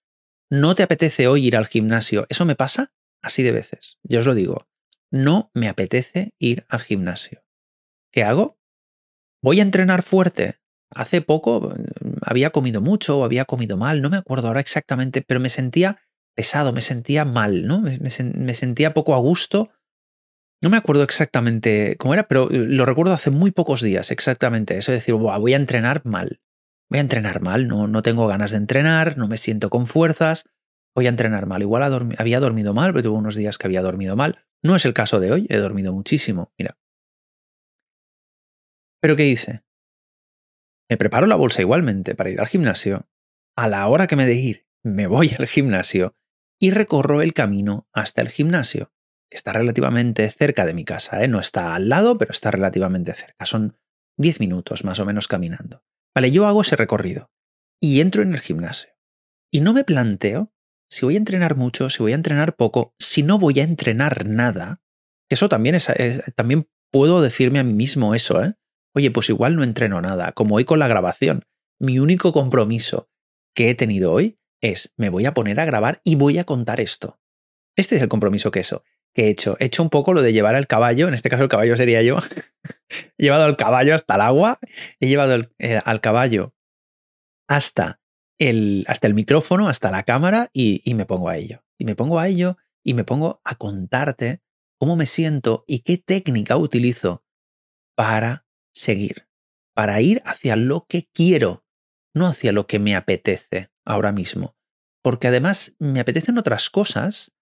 No 0.50 0.74
te 0.74 0.82
apetece 0.82 1.28
hoy 1.28 1.46
ir 1.46 1.56
al 1.56 1.66
gimnasio. 1.66 2.26
Eso 2.28 2.44
me 2.44 2.56
pasa 2.56 2.92
así 3.22 3.42
de 3.42 3.52
veces. 3.52 3.98
Yo 4.02 4.20
os 4.20 4.26
lo 4.26 4.34
digo. 4.34 4.66
No 5.10 5.50
me 5.54 5.68
apetece 5.68 6.34
ir 6.38 6.64
al 6.68 6.80
gimnasio. 6.80 7.44
¿Qué 8.12 8.24
hago? 8.24 8.58
¿Voy 9.42 9.60
a 9.60 9.62
entrenar 9.62 10.02
fuerte? 10.02 10.58
hace 10.90 11.20
poco 11.20 11.60
mm, 11.60 12.18
había 12.22 12.50
comido 12.50 12.80
mucho 12.80 13.18
o 13.18 13.24
había 13.24 13.44
comido 13.44 13.76
mal, 13.76 14.02
no 14.02 14.10
me 14.10 14.16
acuerdo 14.16 14.48
ahora 14.48 14.60
exactamente, 14.60 15.22
pero 15.22 15.40
me 15.40 15.48
sentía 15.48 15.98
pesado, 16.34 16.72
me 16.72 16.80
sentía 16.80 17.24
mal, 17.24 17.66
¿no? 17.66 17.80
Me, 17.80 18.54
sentía 18.54 18.94
poco 18.94 19.14
a 19.14 19.18
gusto. 19.18 19.70
No 20.60 20.70
me 20.70 20.76
acuerdo 20.76 21.04
exactamente 21.04 21.96
cómo 21.98 22.14
era, 22.14 22.26
pero 22.26 22.48
lo 22.50 22.84
recuerdo 22.84 23.12
hace 23.12 23.30
muy 23.30 23.52
pocos 23.52 23.80
días, 23.80 24.10
exactamente 24.10 24.76
eso, 24.76 24.90
decir, 24.90 25.14
voy 25.14 25.52
a 25.52 25.56
entrenar 25.56 26.04
mal. 26.04 26.40
Voy 26.90 26.98
a 26.98 27.02
entrenar 27.02 27.40
mal, 27.42 27.68
no, 27.68 27.86
no 27.86 28.02
tengo 28.02 28.26
ganas 28.26 28.50
de 28.50 28.56
entrenar, 28.56 29.18
no 29.18 29.28
me 29.28 29.36
siento 29.36 29.70
con 29.70 29.86
fuerzas, 29.86 30.48
voy 30.94 31.06
a 31.06 31.10
entrenar 31.10 31.46
mal. 31.46 31.62
Igual 31.62 32.14
había 32.18 32.40
dormido 32.40 32.74
mal, 32.74 32.92
pero 32.92 33.04
tuve 33.04 33.18
unos 33.18 33.36
días 33.36 33.58
que 33.58 33.66
había 33.66 33.82
dormido 33.82 34.16
mal. 34.16 34.46
No 34.62 34.74
es 34.74 34.84
el 34.84 34.94
caso 34.94 35.20
de 35.20 35.30
hoy, 35.30 35.46
he 35.48 35.58
dormido 35.58 35.92
muchísimo, 35.92 36.52
mira. 36.58 36.76
¿Pero 39.00 39.14
qué 39.14 39.26
hice? 39.26 39.62
Me 40.90 40.96
preparo 40.96 41.26
la 41.26 41.36
bolsa 41.36 41.60
igualmente 41.60 42.14
para 42.14 42.30
ir 42.30 42.40
al 42.40 42.48
gimnasio. 42.48 43.06
A 43.54 43.68
la 43.68 43.86
hora 43.86 44.06
que 44.06 44.16
me 44.16 44.26
de 44.26 44.34
ir, 44.34 44.66
me 44.82 45.06
voy 45.06 45.36
al 45.38 45.46
gimnasio 45.46 46.16
y 46.58 46.70
recorro 46.70 47.22
el 47.22 47.34
camino 47.34 47.86
hasta 47.92 48.22
el 48.22 48.30
gimnasio, 48.30 48.90
está 49.30 49.52
relativamente 49.52 50.28
cerca 50.30 50.64
de 50.64 50.74
mi 50.74 50.84
casa. 50.84 51.22
¿eh? 51.22 51.28
No 51.28 51.40
está 51.40 51.74
al 51.74 51.88
lado, 51.88 52.18
pero 52.18 52.30
está 52.30 52.50
relativamente 52.50 53.14
cerca. 53.14 53.46
Son 53.46 53.76
10 54.18 54.40
minutos 54.40 54.84
más 54.84 54.98
o 54.98 55.06
menos 55.06 55.28
caminando. 55.28 55.82
Vale, 56.14 56.30
yo 56.30 56.46
hago 56.46 56.62
ese 56.62 56.76
recorrido 56.76 57.30
y 57.80 58.00
entro 58.00 58.22
en 58.22 58.32
el 58.32 58.40
gimnasio. 58.40 58.92
Y 59.52 59.60
no 59.60 59.72
me 59.72 59.84
planteo 59.84 60.52
si 60.90 61.04
voy 61.04 61.14
a 61.14 61.18
entrenar 61.18 61.56
mucho, 61.56 61.90
si 61.90 62.02
voy 62.02 62.12
a 62.12 62.16
entrenar 62.16 62.56
poco, 62.56 62.94
si 62.98 63.22
no 63.22 63.38
voy 63.38 63.60
a 63.60 63.64
entrenar 63.64 64.26
nada. 64.26 64.82
Eso 65.28 65.48
también 65.48 65.74
es, 65.74 65.90
también 66.34 66.68
puedo 66.90 67.20
decirme 67.20 67.58
a 67.58 67.64
mí 67.64 67.74
mismo 67.74 68.14
eso, 68.14 68.42
¿eh? 68.42 68.54
oye, 68.94 69.10
pues 69.10 69.28
igual 69.28 69.54
no 69.56 69.62
entreno 69.62 70.00
nada, 70.00 70.32
como 70.32 70.56
hoy 70.56 70.64
con 70.64 70.78
la 70.78 70.88
grabación. 70.88 71.44
Mi 71.78 71.98
único 71.98 72.32
compromiso 72.32 73.10
que 73.54 73.70
he 73.70 73.74
tenido 73.74 74.12
hoy 74.12 74.38
es, 74.60 74.92
me 74.96 75.10
voy 75.10 75.26
a 75.26 75.34
poner 75.34 75.60
a 75.60 75.64
grabar 75.64 76.00
y 76.04 76.16
voy 76.16 76.38
a 76.38 76.44
contar 76.44 76.80
esto. 76.80 77.20
Este 77.76 77.96
es 77.96 78.02
el 78.02 78.08
compromiso 78.08 78.50
que 78.50 78.60
eso. 78.60 78.82
¿Qué 79.14 79.26
he 79.26 79.30
hecho? 79.30 79.56
He 79.60 79.66
hecho 79.66 79.82
un 79.82 79.90
poco 79.90 80.12
lo 80.12 80.22
de 80.22 80.32
llevar 80.32 80.54
al 80.54 80.66
caballo, 80.66 81.08
en 81.08 81.14
este 81.14 81.30
caso 81.30 81.42
el 81.42 81.48
caballo 81.48 81.76
sería 81.76 82.02
yo. 82.02 82.18
he 83.18 83.22
llevado 83.22 83.44
al 83.44 83.56
caballo 83.56 83.94
hasta 83.94 84.14
el 84.14 84.20
agua, 84.20 84.58
he 85.00 85.08
llevado 85.08 85.48
eh, 85.58 85.80
al 85.84 86.00
caballo 86.00 86.54
hasta 87.48 88.00
el, 88.38 88.84
hasta 88.88 89.06
el 89.06 89.14
micrófono, 89.14 89.68
hasta 89.68 89.90
la 89.90 90.04
cámara 90.04 90.50
y, 90.52 90.82
y 90.84 90.94
me 90.94 91.06
pongo 91.06 91.28
a 91.28 91.36
ello. 91.36 91.64
Y 91.78 91.84
me 91.84 91.94
pongo 91.94 92.18
a 92.18 92.28
ello 92.28 92.56
y 92.84 92.94
me 92.94 93.04
pongo 93.04 93.40
a 93.44 93.56
contarte 93.56 94.40
cómo 94.78 94.96
me 94.96 95.06
siento 95.06 95.64
y 95.66 95.80
qué 95.80 95.98
técnica 95.98 96.56
utilizo 96.56 97.24
para 97.96 98.46
seguir, 98.72 99.28
para 99.74 100.00
ir 100.00 100.22
hacia 100.24 100.56
lo 100.56 100.86
que 100.86 101.08
quiero, 101.12 101.64
no 102.14 102.26
hacia 102.26 102.52
lo 102.52 102.66
que 102.66 102.78
me 102.78 102.94
apetece 102.94 103.70
ahora 103.84 104.12
mismo. 104.12 104.56
Porque 105.02 105.28
además 105.28 105.74
me 105.78 106.00
apetecen 106.00 106.38
otras 106.38 106.70
cosas 106.70 107.32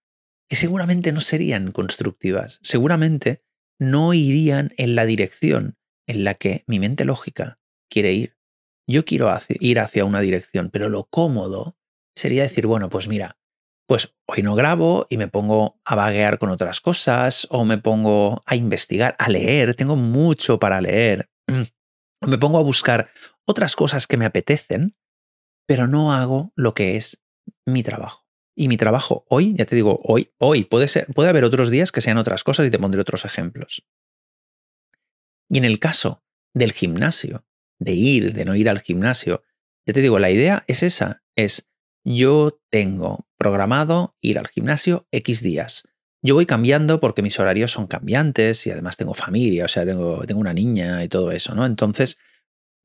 que 0.49 0.55
seguramente 0.55 1.11
no 1.11 1.21
serían 1.21 1.71
constructivas, 1.71 2.59
seguramente 2.61 3.43
no 3.79 4.13
irían 4.13 4.73
en 4.77 4.95
la 4.95 5.05
dirección 5.05 5.77
en 6.07 6.23
la 6.23 6.35
que 6.35 6.63
mi 6.67 6.79
mente 6.79 7.05
lógica 7.05 7.59
quiere 7.89 8.13
ir. 8.13 8.37
Yo 8.89 9.03
quiero 9.03 9.35
ir 9.59 9.79
hacia 9.79 10.05
una 10.05 10.21
dirección, 10.21 10.69
pero 10.71 10.89
lo 10.89 11.05
cómodo 11.05 11.77
sería 12.15 12.43
decir, 12.43 12.65
bueno, 12.65 12.89
pues 12.89 13.07
mira, 13.07 13.37
pues 13.87 14.15
hoy 14.27 14.43
no 14.43 14.55
grabo 14.55 15.07
y 15.09 15.17
me 15.17 15.27
pongo 15.27 15.79
a 15.85 15.95
vaguear 15.95 16.39
con 16.39 16.49
otras 16.49 16.81
cosas 16.81 17.47
o 17.51 17.65
me 17.65 17.77
pongo 17.77 18.43
a 18.45 18.55
investigar, 18.55 19.15
a 19.19 19.29
leer, 19.29 19.75
tengo 19.75 19.95
mucho 19.95 20.59
para 20.59 20.81
leer, 20.81 21.29
o 22.21 22.27
me 22.27 22.37
pongo 22.37 22.57
a 22.57 22.63
buscar 22.63 23.09
otras 23.45 23.75
cosas 23.75 24.07
que 24.07 24.17
me 24.17 24.25
apetecen, 24.25 24.97
pero 25.67 25.87
no 25.87 26.13
hago 26.13 26.51
lo 26.55 26.73
que 26.73 26.97
es 26.97 27.23
mi 27.65 27.83
trabajo. 27.83 28.26
Y 28.59 28.69
mi 28.69 28.77
trabajo 28.77 29.23
hoy, 29.29 29.53
ya 29.55 29.65
te 29.65 29.75
digo, 29.75 29.99
hoy, 30.03 30.31
hoy, 30.39 30.63
puede, 30.63 30.87
ser, 30.87 31.05
puede 31.13 31.29
haber 31.29 31.43
otros 31.43 31.69
días 31.69 31.91
que 31.91 32.01
sean 32.01 32.17
otras 32.17 32.43
cosas 32.43 32.65
y 32.65 32.71
te 32.71 32.79
pondré 32.79 32.99
otros 32.99 33.23
ejemplos. 33.23 33.85
Y 35.47 35.59
en 35.59 35.65
el 35.65 35.77
caso 35.77 36.23
del 36.55 36.73
gimnasio, 36.73 37.45
de 37.77 37.93
ir, 37.93 38.33
de 38.33 38.45
no 38.45 38.55
ir 38.55 38.67
al 38.67 38.79
gimnasio, 38.79 39.43
ya 39.85 39.93
te 39.93 40.01
digo, 40.01 40.17
la 40.17 40.31
idea 40.31 40.63
es 40.65 40.81
esa, 40.81 41.21
es 41.35 41.69
yo 42.03 42.59
tengo 42.71 43.27
programado 43.37 44.15
ir 44.21 44.39
al 44.39 44.47
gimnasio 44.47 45.07
X 45.11 45.43
días. 45.43 45.87
Yo 46.23 46.33
voy 46.33 46.47
cambiando 46.47 46.99
porque 46.99 47.21
mis 47.21 47.39
horarios 47.39 47.71
son 47.71 47.85
cambiantes 47.85 48.65
y 48.65 48.71
además 48.71 48.97
tengo 48.97 49.13
familia, 49.13 49.65
o 49.65 49.67
sea, 49.67 49.85
tengo, 49.85 50.25
tengo 50.25 50.41
una 50.41 50.55
niña 50.55 51.03
y 51.03 51.09
todo 51.09 51.31
eso, 51.31 51.53
¿no? 51.53 51.63
Entonces, 51.63 52.17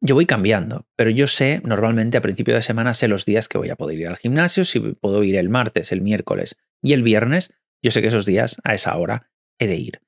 yo 0.05 0.17
voy 0.17 0.27
cambiando, 0.27 0.89
pero 0.97 1.11
yo 1.11 1.29
sé, 1.29 1.61
normalmente 1.65 2.19
a 2.19 2.23
principio 2.23 2.55
de 2.55 2.63
semana 2.63 2.93
sé 2.93 3.07
los 3.07 3.25
días 3.25 3.49
que 3.49 3.57
voy 3.57 3.71
a 3.71 3.77
poder 3.77 3.99
ir 3.99 4.09
al 4.09 4.17
gimnasio, 4.17 4.65
si 4.65 4.81
puedo 4.81 5.23
ir 5.23 5.37
el 5.37 5.49
martes, 5.49 5.93
el 5.93 6.01
miércoles 6.01 6.57
y 6.83 6.93
el 6.93 7.05
viernes, 7.05 7.55
yo 7.83 7.93
sé 7.93 8.03
que 8.03 8.09
esos 8.09 8.27
días 8.27 8.57
a 8.65 8.75
esa 8.75 8.97
hora 8.99 9.31
he 9.61 9.69
de 9.69 9.77
ir. 9.77 10.03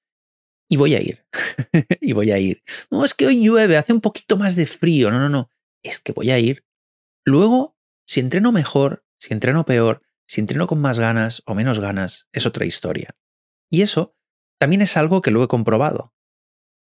Y 0.68 0.76
voy 0.76 0.96
a 0.96 1.00
ir. 1.00 1.24
y 2.00 2.12
voy 2.12 2.32
a 2.32 2.38
ir. 2.38 2.64
No, 2.90 3.04
es 3.04 3.14
que 3.14 3.26
hoy 3.26 3.44
llueve, 3.44 3.76
hace 3.76 3.92
un 3.92 4.00
poquito 4.00 4.36
más 4.36 4.56
de 4.56 4.66
frío. 4.66 5.10
No, 5.10 5.20
no, 5.20 5.28
no. 5.28 5.50
Es 5.82 6.00
que 6.00 6.12
voy 6.12 6.30
a 6.30 6.38
ir. 6.38 6.64
Luego, 7.24 7.76
si 8.06 8.20
entreno 8.20 8.50
mejor, 8.50 9.04
si 9.18 9.32
entreno 9.32 9.64
peor, 9.64 10.02
si 10.26 10.40
entreno 10.40 10.66
con 10.66 10.80
más 10.80 10.98
ganas 10.98 11.42
o 11.46 11.54
menos 11.54 11.78
ganas, 11.78 12.28
es 12.32 12.46
otra 12.46 12.66
historia. 12.66 13.14
Y 13.70 13.82
eso 13.82 14.16
también 14.58 14.82
es 14.82 14.96
algo 14.96 15.22
que 15.22 15.30
lo 15.30 15.44
he 15.44 15.48
comprobado. 15.48 16.13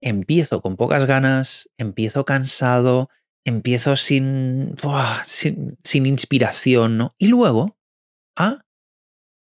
Empiezo 0.01 0.61
con 0.63 0.77
pocas 0.77 1.07
ganas, 1.07 1.71
empiezo 1.77 2.25
cansado, 2.25 3.11
empiezo 3.45 3.97
sin, 3.97 4.77
sin, 5.83 6.07
inspiración, 6.07 6.99
¿no? 6.99 7.15
Y 7.19 7.29
luego, 7.29 7.79
ah, 8.37 8.65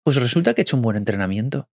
pues 0.05 0.17
resulta 0.17 0.55
que 0.55 0.61
he 0.61 0.63
hecho 0.63 0.77
un 0.77 0.83
buen 0.83 0.97
entrenamiento. 0.97 1.69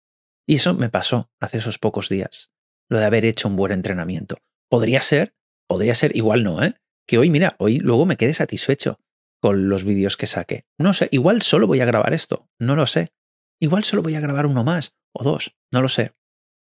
Y 0.47 0.57
eso 0.57 0.75
me 0.75 0.91
pasó 0.91 1.31
hace 1.41 1.59
esos 1.59 1.79
pocos 1.79 2.09
días, 2.09 2.51
lo 2.89 2.99
de 2.99 3.05
haber 3.05 3.25
hecho 3.25 3.49
un 3.49 3.57
buen 3.57 3.73
entrenamiento. 3.73 4.39
Podría 4.69 5.01
ser, 5.03 5.35
podría 5.69 5.95
ser, 5.95 6.17
igual 6.17 6.43
no, 6.43 6.63
¿eh? 6.63 6.75
Que 7.07 7.19
hoy, 7.19 7.31
mira, 7.31 7.55
hoy 7.59 7.79
luego 7.79 8.07
me 8.07 8.17
quedé 8.17 8.33
satisfecho 8.33 8.99
con 9.41 9.69
los 9.69 9.85
vídeos 9.85 10.17
que 10.17 10.27
saqué. 10.27 10.67
No 10.79 10.95
sé, 10.95 11.09
igual 11.13 11.43
solo 11.43 11.67
voy 11.67 11.81
a 11.81 11.85
grabar 11.85 12.15
esto, 12.15 12.49
no 12.59 12.77
lo 12.77 12.87
sé. 12.87 13.13
Igual 13.61 13.85
solo 13.85 14.03
voy 14.03 14.15
a 14.15 14.21
grabar 14.21 14.47
uno 14.47 14.65
más 14.65 14.97
o 15.13 15.23
dos, 15.23 15.57
no 15.71 15.83
lo 15.83 15.89
sé. 15.89 16.15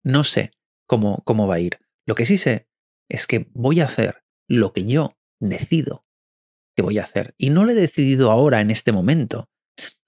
No 0.03 0.23
sé 0.23 0.51
cómo, 0.87 1.21
cómo 1.25 1.45
va 1.47 1.55
a 1.55 1.59
ir. 1.59 1.79
Lo 2.09 2.15
que 2.15 2.25
sí 2.25 2.39
sé 2.39 2.67
es 3.07 3.27
que 3.27 3.51
voy 3.53 3.81
a 3.81 3.85
hacer 3.85 4.23
lo 4.47 4.73
que 4.73 4.83
yo 4.83 5.15
decido 5.39 6.07
que 6.75 6.81
voy 6.81 6.97
a 6.97 7.03
hacer. 7.03 7.35
Y 7.37 7.51
no 7.51 7.65
lo 7.65 7.71
he 7.71 7.75
decidido 7.75 8.31
ahora, 8.31 8.61
en 8.61 8.71
este 8.71 8.91
momento. 8.91 9.47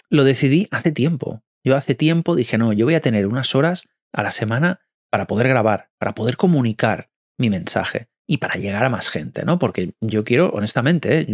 Lo 0.09 0.23
decidí 0.23 0.67
hace 0.71 0.91
tiempo. 0.91 1.43
Yo 1.63 1.75
hace 1.75 1.93
tiempo 1.93 2.35
dije, 2.35 2.57
no, 2.57 2.73
yo 2.73 2.87
voy 2.87 2.95
a 2.95 3.01
tener 3.01 3.27
unas 3.27 3.53
horas 3.53 3.87
a 4.13 4.23
la 4.23 4.31
semana 4.31 4.81
para 5.11 5.27
poder 5.27 5.47
grabar, 5.47 5.91
para 5.99 6.15
poder 6.15 6.37
comunicar 6.37 7.11
mi 7.37 7.51
mensaje 7.51 8.07
y 8.27 8.37
para 8.37 8.55
llegar 8.55 8.83
a 8.83 8.89
más 8.89 9.09
gente, 9.09 9.45
¿no? 9.45 9.59
Porque 9.59 9.93
yo 10.01 10.23
quiero, 10.23 10.49
honestamente, 10.49 11.19
¿eh? 11.19 11.27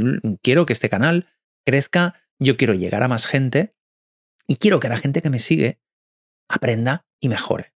quiero 0.44 0.66
que 0.66 0.74
este 0.74 0.90
canal 0.90 1.30
crezca, 1.66 2.16
yo 2.40 2.58
quiero 2.58 2.74
llegar 2.74 3.04
a 3.04 3.08
más 3.08 3.26
gente 3.26 3.74
y 4.46 4.58
quiero 4.58 4.82
que 4.82 4.90
la 4.90 4.98
gente 4.98 5.22
que 5.22 5.30
me 5.30 5.40
sigue 5.40 5.80
aprenda 6.50 7.08
y 7.22 7.30
mejore. 7.30 7.77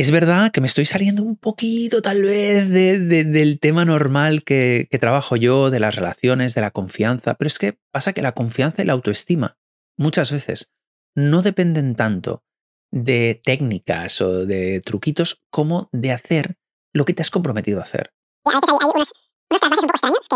Es 0.00 0.10
verdad 0.10 0.50
que 0.50 0.62
me 0.62 0.66
estoy 0.66 0.86
saliendo 0.86 1.22
un 1.22 1.36
poquito 1.36 2.00
tal 2.00 2.22
vez 2.22 2.70
del 2.70 3.60
tema 3.60 3.84
normal 3.84 4.44
que, 4.44 4.88
que 4.90 4.98
trabajo 4.98 5.36
yo, 5.36 5.68
de 5.68 5.78
las 5.78 5.94
relaciones, 5.94 6.54
de 6.54 6.62
la 6.62 6.70
confianza, 6.70 7.34
pero 7.34 7.48
es 7.48 7.58
que 7.58 7.78
pasa 7.92 8.14
que 8.14 8.22
la 8.22 8.32
confianza 8.32 8.80
y 8.80 8.86
la 8.86 8.94
autoestima 8.94 9.58
muchas 9.98 10.32
veces 10.32 10.72
no 11.14 11.42
dependen 11.42 11.96
tanto 11.96 12.44
de 12.90 13.42
técnicas 13.44 14.22
o 14.22 14.46
de 14.46 14.80
truquitos 14.80 15.42
como 15.50 15.90
de 15.92 16.12
hacer 16.12 16.56
lo 16.94 17.04
que 17.04 17.12
te 17.12 17.20
has 17.20 17.30
comprometido 17.30 17.78
a 17.80 17.82
hacer. 17.82 18.14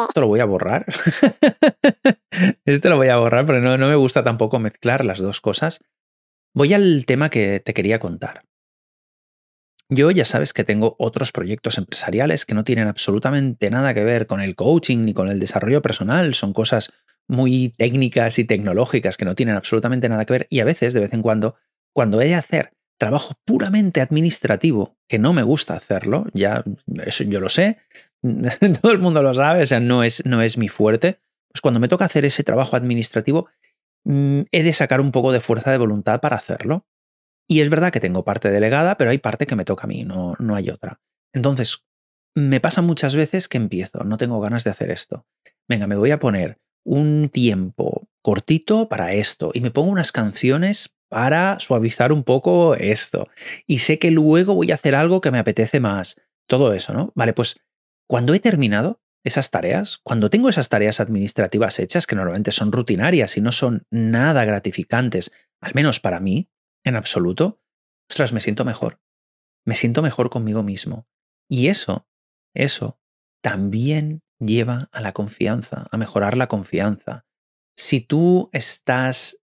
Esto 0.09 0.21
lo 0.21 0.28
voy 0.28 0.40
a 0.40 0.44
borrar. 0.44 0.85
Esto 2.66 2.90
lo 2.90 2.99
voy 2.99 3.09
a 3.09 3.16
borrar, 3.16 3.47
pero 3.47 3.62
no, 3.62 3.78
no 3.78 3.88
me 3.88 3.94
gusta 3.94 4.23
tampoco 4.23 4.59
mezclar 4.59 5.06
las 5.06 5.21
dos 5.21 5.40
cosas. 5.40 5.80
Voy 6.52 6.75
al 6.75 7.06
tema 7.06 7.30
que 7.30 7.61
te 7.61 7.73
quería 7.73 7.99
contar. 7.99 8.44
Yo 9.95 10.11
ya 10.11 10.25
sabes 10.25 10.53
que 10.53 10.65
tengo 10.65 10.97
otros 10.99 11.31
proyectos 11.31 11.79
empresariales 11.79 12.45
que 12.45 12.55
no 12.55 12.65
tienen 12.65 12.89
absolutamente 12.89 13.71
nada 13.71 13.95
que 13.95 14.03
ver 14.03 14.27
con 14.27 14.41
el 14.41 14.57
coaching 14.57 15.05
ni 15.05 15.15
con 15.15 15.29
el 15.29 15.39
desarrollo 15.39 15.83
personal. 15.83 16.35
Son 16.35 16.53
cosas 16.53 16.93
muy 17.29 17.73
técnicas 17.77 18.41
y 18.41 18.45
tecnológicas 18.45 19.17
que 19.17 19.25
no 19.25 19.37
tienen 19.37 19.55
absolutamente 19.55 20.09
nada 20.09 20.25
que 20.25 20.33
ver. 20.33 20.47
Y 20.51 20.59
a 20.59 20.65
veces, 20.65 20.95
de 20.95 21.01
vez 21.01 21.13
en 21.13 21.23
cuando, 21.23 21.55
cuando 21.93 22.21
he 22.21 22.27
de 22.27 22.35
hacer 22.35 22.73
trabajo 22.99 23.35
puramente 23.45 24.01
administrativo, 24.01 24.97
que 25.09 25.21
no 25.21 25.33
me 25.33 25.45
gusta 25.45 25.75
hacerlo, 25.75 26.27
ya 26.33 26.65
eso 27.07 27.23
yo 27.25 27.41
lo 27.41 27.49
sé, 27.49 27.79
todo 28.83 28.93
el 28.93 28.99
mundo 28.99 29.23
lo 29.23 29.33
sabe, 29.33 29.63
o 29.63 29.67
sea, 29.67 29.79
no 29.79 30.03
es, 30.03 30.25
no 30.27 30.43
es 30.43 30.59
mi 30.59 30.69
fuerte, 30.69 31.21
pues 31.53 31.61
cuando 31.61 31.79
me 31.79 31.89
toca 31.89 32.05
hacer 32.05 32.25
ese 32.25 32.43
trabajo 32.43 32.75
administrativo, 32.75 33.49
mm, 34.05 34.43
he 34.51 34.63
de 34.65 34.73
sacar 34.73 35.01
un 35.01 35.13
poco 35.13 35.31
de 35.31 35.41
fuerza 35.41 35.71
de 35.71 35.79
voluntad 35.79 36.21
para 36.21 36.37
hacerlo. 36.37 36.85
Y 37.49 37.61
es 37.61 37.69
verdad 37.69 37.93
que 37.93 38.01
tengo 38.01 38.25
parte 38.25 38.51
delegada, 38.51 38.97
pero 38.97 39.11
hay 39.11 39.19
parte 39.19 39.47
que 39.47 39.57
me 39.57 39.65
toca 39.65 39.85
a 39.85 39.87
mí, 39.87 40.05
no, 40.05 40.35
no 40.39 40.57
hay 40.57 40.71
otra. 40.71 41.01
Entonces, 41.33 41.85
me 42.35 42.61
pasa 42.61 42.83
muchas 42.83 43.15
veces 43.15 43.49
que 43.49 43.59
empiezo, 43.59 44.05
no 44.05 44.17
tengo 44.17 44.41
ganas 44.41 44.65
de 44.65 44.71
hacer 44.71 44.91
esto. 44.91 45.27
Venga, 45.69 45.87
me 45.87 45.97
voy 45.97 46.11
a 46.11 46.19
poner 46.19 46.59
un 46.85 47.29
tiempo 47.29 48.09
cortito 48.23 48.89
para 48.89 49.13
esto 49.13 49.51
y 49.55 49.61
me 49.61 49.71
pongo 49.71 49.91
unas 49.91 50.13
canciones 50.13 50.95
para 51.09 51.61
suavizar 51.61 52.13
un 52.13 52.25
poco 52.25 52.75
esto. 52.75 53.29
Y 53.67 53.79
sé 53.79 53.99
que 53.99 54.11
luego 54.11 54.55
voy 54.55 54.73
a 54.73 54.75
hacer 54.75 54.95
algo 54.95 55.21
que 55.21 55.31
me 55.31 55.39
apetece 55.39 55.81
más. 55.81 56.21
Todo 56.47 56.73
eso, 56.73 56.93
¿no? 56.93 57.13
Vale, 57.15 57.33
pues 57.33 57.61
cuando 58.09 58.35
he 58.35 58.41
terminado 58.41 59.01
esas 59.23 59.51
tareas, 59.51 59.99
cuando 60.03 60.29
tengo 60.29 60.49
esas 60.49 60.69
tareas 60.69 61.01
administrativas 61.01 61.79
hechas, 61.79 62.07
que 62.07 62.17
normalmente 62.17 62.51
son 62.51 62.73
rutinarias 62.73 63.37
y 63.37 63.41
no 63.41 63.53
son 63.53 63.87
nada 63.91 64.45
gratificantes, 64.45 65.33
al 65.61 65.73
menos 65.75 66.01
para 66.01 66.21
mí, 66.21 66.51
en 66.85 66.97
absoluto, 66.97 67.61
ostras, 68.09 68.33
me 68.33 68.41
siento 68.41 68.64
mejor. 68.64 69.00
Me 69.64 69.75
siento 69.75 70.03
mejor 70.03 70.31
conmigo 70.31 70.62
mismo. 70.62 71.09
Y 71.49 71.69
eso, 71.69 72.07
eso 72.55 73.00
también 73.43 74.23
lleva 74.38 74.88
a 74.93 75.00
la 75.00 75.12
confianza, 75.12 75.87
a 75.91 75.97
mejorar 75.97 76.37
la 76.37 76.49
confianza. 76.49 77.26
Si 77.76 78.00
tú 78.00 78.50
estás 78.53 79.38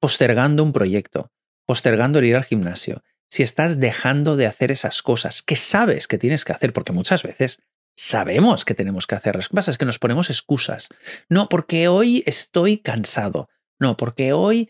postergando 0.00 0.62
un 0.62 0.72
proyecto, 0.72 1.32
postergando 1.66 2.18
el 2.18 2.26
ir 2.26 2.36
al 2.36 2.44
gimnasio, 2.44 3.02
si 3.30 3.42
estás 3.42 3.78
dejando 3.78 4.36
de 4.36 4.46
hacer 4.46 4.70
esas 4.70 5.00
cosas 5.02 5.42
que 5.42 5.56
sabes 5.56 6.06
que 6.06 6.18
tienes 6.18 6.44
que 6.44 6.52
hacer, 6.52 6.72
porque 6.72 6.92
muchas 6.92 7.22
veces 7.22 7.62
sabemos 7.96 8.64
que 8.64 8.74
tenemos 8.74 9.06
que 9.06 9.14
hacer. 9.14 9.36
Lo 9.36 9.42
que 9.42 9.54
pasa 9.54 9.70
es 9.70 9.78
que 9.78 9.84
nos 9.84 9.98
ponemos 9.98 10.28
excusas. 10.28 10.88
No, 11.28 11.48
porque 11.48 11.88
hoy 11.88 12.22
estoy 12.26 12.78
cansado. 12.78 13.48
No, 13.78 13.96
porque 13.96 14.32
hoy 14.32 14.68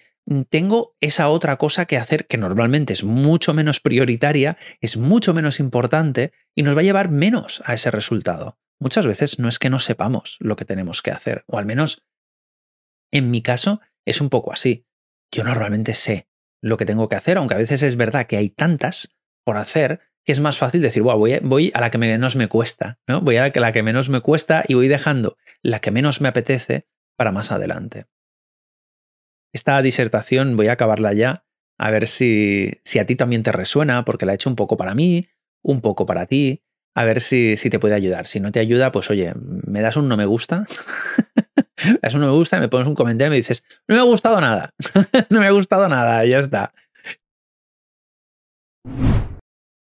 tengo 0.49 0.97
esa 1.01 1.29
otra 1.29 1.57
cosa 1.57 1.87
que 1.87 1.97
hacer 1.97 2.27
que 2.27 2.39
normalmente 2.39 2.93
es 2.93 3.05
mucho 3.05 3.55
menos 3.55 3.81
prioritaria, 3.81 4.57
es 4.81 4.97
mucho 4.97 5.35
menos 5.35 5.61
importante 5.61 6.33
y 6.55 6.63
nos 6.63 6.77
va 6.77 6.81
a 6.81 6.85
llevar 6.85 7.11
menos 7.11 7.63
a 7.65 7.75
ese 7.75 7.91
resultado. 7.91 8.59
Muchas 8.79 9.07
veces 9.07 9.39
no 9.39 9.49
es 9.49 9.59
que 9.59 9.71
no 9.71 9.79
sepamos 9.79 10.37
lo 10.41 10.57
que 10.57 10.65
tenemos 10.65 11.03
que 11.03 11.11
hacer, 11.11 11.45
o 11.47 11.59
al 11.59 11.67
menos 11.67 12.05
en 13.13 13.31
mi 13.31 13.43
caso 13.43 13.81
es 14.05 14.21
un 14.21 14.31
poco 14.31 14.53
así 14.53 14.87
yo 15.33 15.45
normalmente 15.45 15.95
sé 15.95 16.29
lo 16.61 16.77
que 16.77 16.85
tengo 16.85 17.09
que 17.09 17.17
hacer, 17.17 17.39
aunque 17.39 17.55
a 17.55 17.59
veces 17.59 17.83
es 17.83 17.97
verdad 17.97 18.27
que 18.27 18.37
hay 18.37 18.51
tantas 18.51 19.11
por 19.45 19.57
hacer 19.57 20.01
que 20.25 20.31
es 20.31 20.39
más 20.39 20.57
fácil 20.57 20.83
decir, 20.83 21.03
voy, 21.03 21.41
voy, 21.43 21.73
a 21.75 21.81
la 21.81 21.91
que 21.91 21.99
menos 21.99 22.37
me 22.37 22.47
cuesta, 22.47 23.01
¿no? 23.09 23.21
Voy 23.23 23.39
a 23.39 23.51
la 23.53 23.73
que 23.73 23.83
menos 23.83 24.09
me 24.09 24.21
cuesta 24.21 24.63
y 24.69 24.75
voy 24.75 24.87
dejando 24.87 25.37
la 25.63 25.81
que 25.81 25.91
menos 25.91 26.21
me 26.21 26.29
apetece 26.29 26.87
para 27.17 27.33
más 27.33 27.51
adelante. 27.51 28.07
Esta 29.53 29.81
disertación 29.83 30.57
voy 30.57 30.69
a 30.69 30.73
acabarla 30.73 31.13
ya, 31.13 31.45
a 31.79 31.91
ver 31.91 32.09
si, 32.09 32.81
si 32.85 32.99
a 32.99 33.07
ti 33.07 33.17
también 33.17 33.43
te 33.43 33.53
resuena, 33.53 34.05
porque 34.05 34.25
la 34.25 34.33
he 34.33 34.35
hecho 34.37 34.49
un 34.49 34.57
poco 34.57 34.77
para 34.77 34.95
mí, 34.95 35.29
un 35.63 35.81
poco 35.81 36.07
para 36.07 36.27
ti, 36.27 36.63
a 36.95 37.05
ver 37.05 37.21
si, 37.21 37.57
si 37.57 37.71
te 37.71 37.79
puede 37.79 37.95
ayudar. 37.95 38.27
Si 38.27 38.41
no 38.41 38.53
te 38.53 38.61
ayuda, 38.61 38.93
pues 38.93 39.11
oye, 39.11 39.33
me 39.37 39.83
das 39.83 39.97
un 39.97 40.09
no 40.09 40.17
me 40.17 40.25
gusta, 40.25 40.65
me 41.85 41.99
das 42.03 42.15
un 42.15 42.23
no 42.23 42.29
me 42.29 42.33
gusta, 42.33 42.61
me 42.61 42.69
pones 42.69 42.87
un 42.87 42.95
comentario 42.95 43.29
y 43.29 43.31
me 43.31 43.37
dices, 43.37 43.65
no 43.89 43.97
me 43.97 44.01
ha 44.01 44.05
gustado 44.05 44.41
nada, 44.41 44.75
no 45.31 45.41
me 45.41 45.47
ha 45.47 45.51
gustado 45.51 45.89
nada, 45.89 46.25
ya 46.25 46.39
está. 46.39 46.73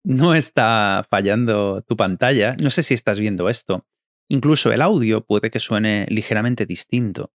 No 0.05 0.35
está 0.35 1.07
fallando 1.09 1.83
tu 1.83 1.97
pantalla, 1.97 2.57
no 2.61 2.71
sé 2.71 2.83
si 2.83 2.95
estás 2.95 3.21
viendo 3.21 3.49
esto. 3.49 3.87
Incluso 4.29 4.73
el 4.73 4.83
audio 4.83 5.25
puede 5.25 5.51
que 5.51 5.61
suene 5.61 6.07
ligeramente 6.09 6.67
distinto, 6.67 7.33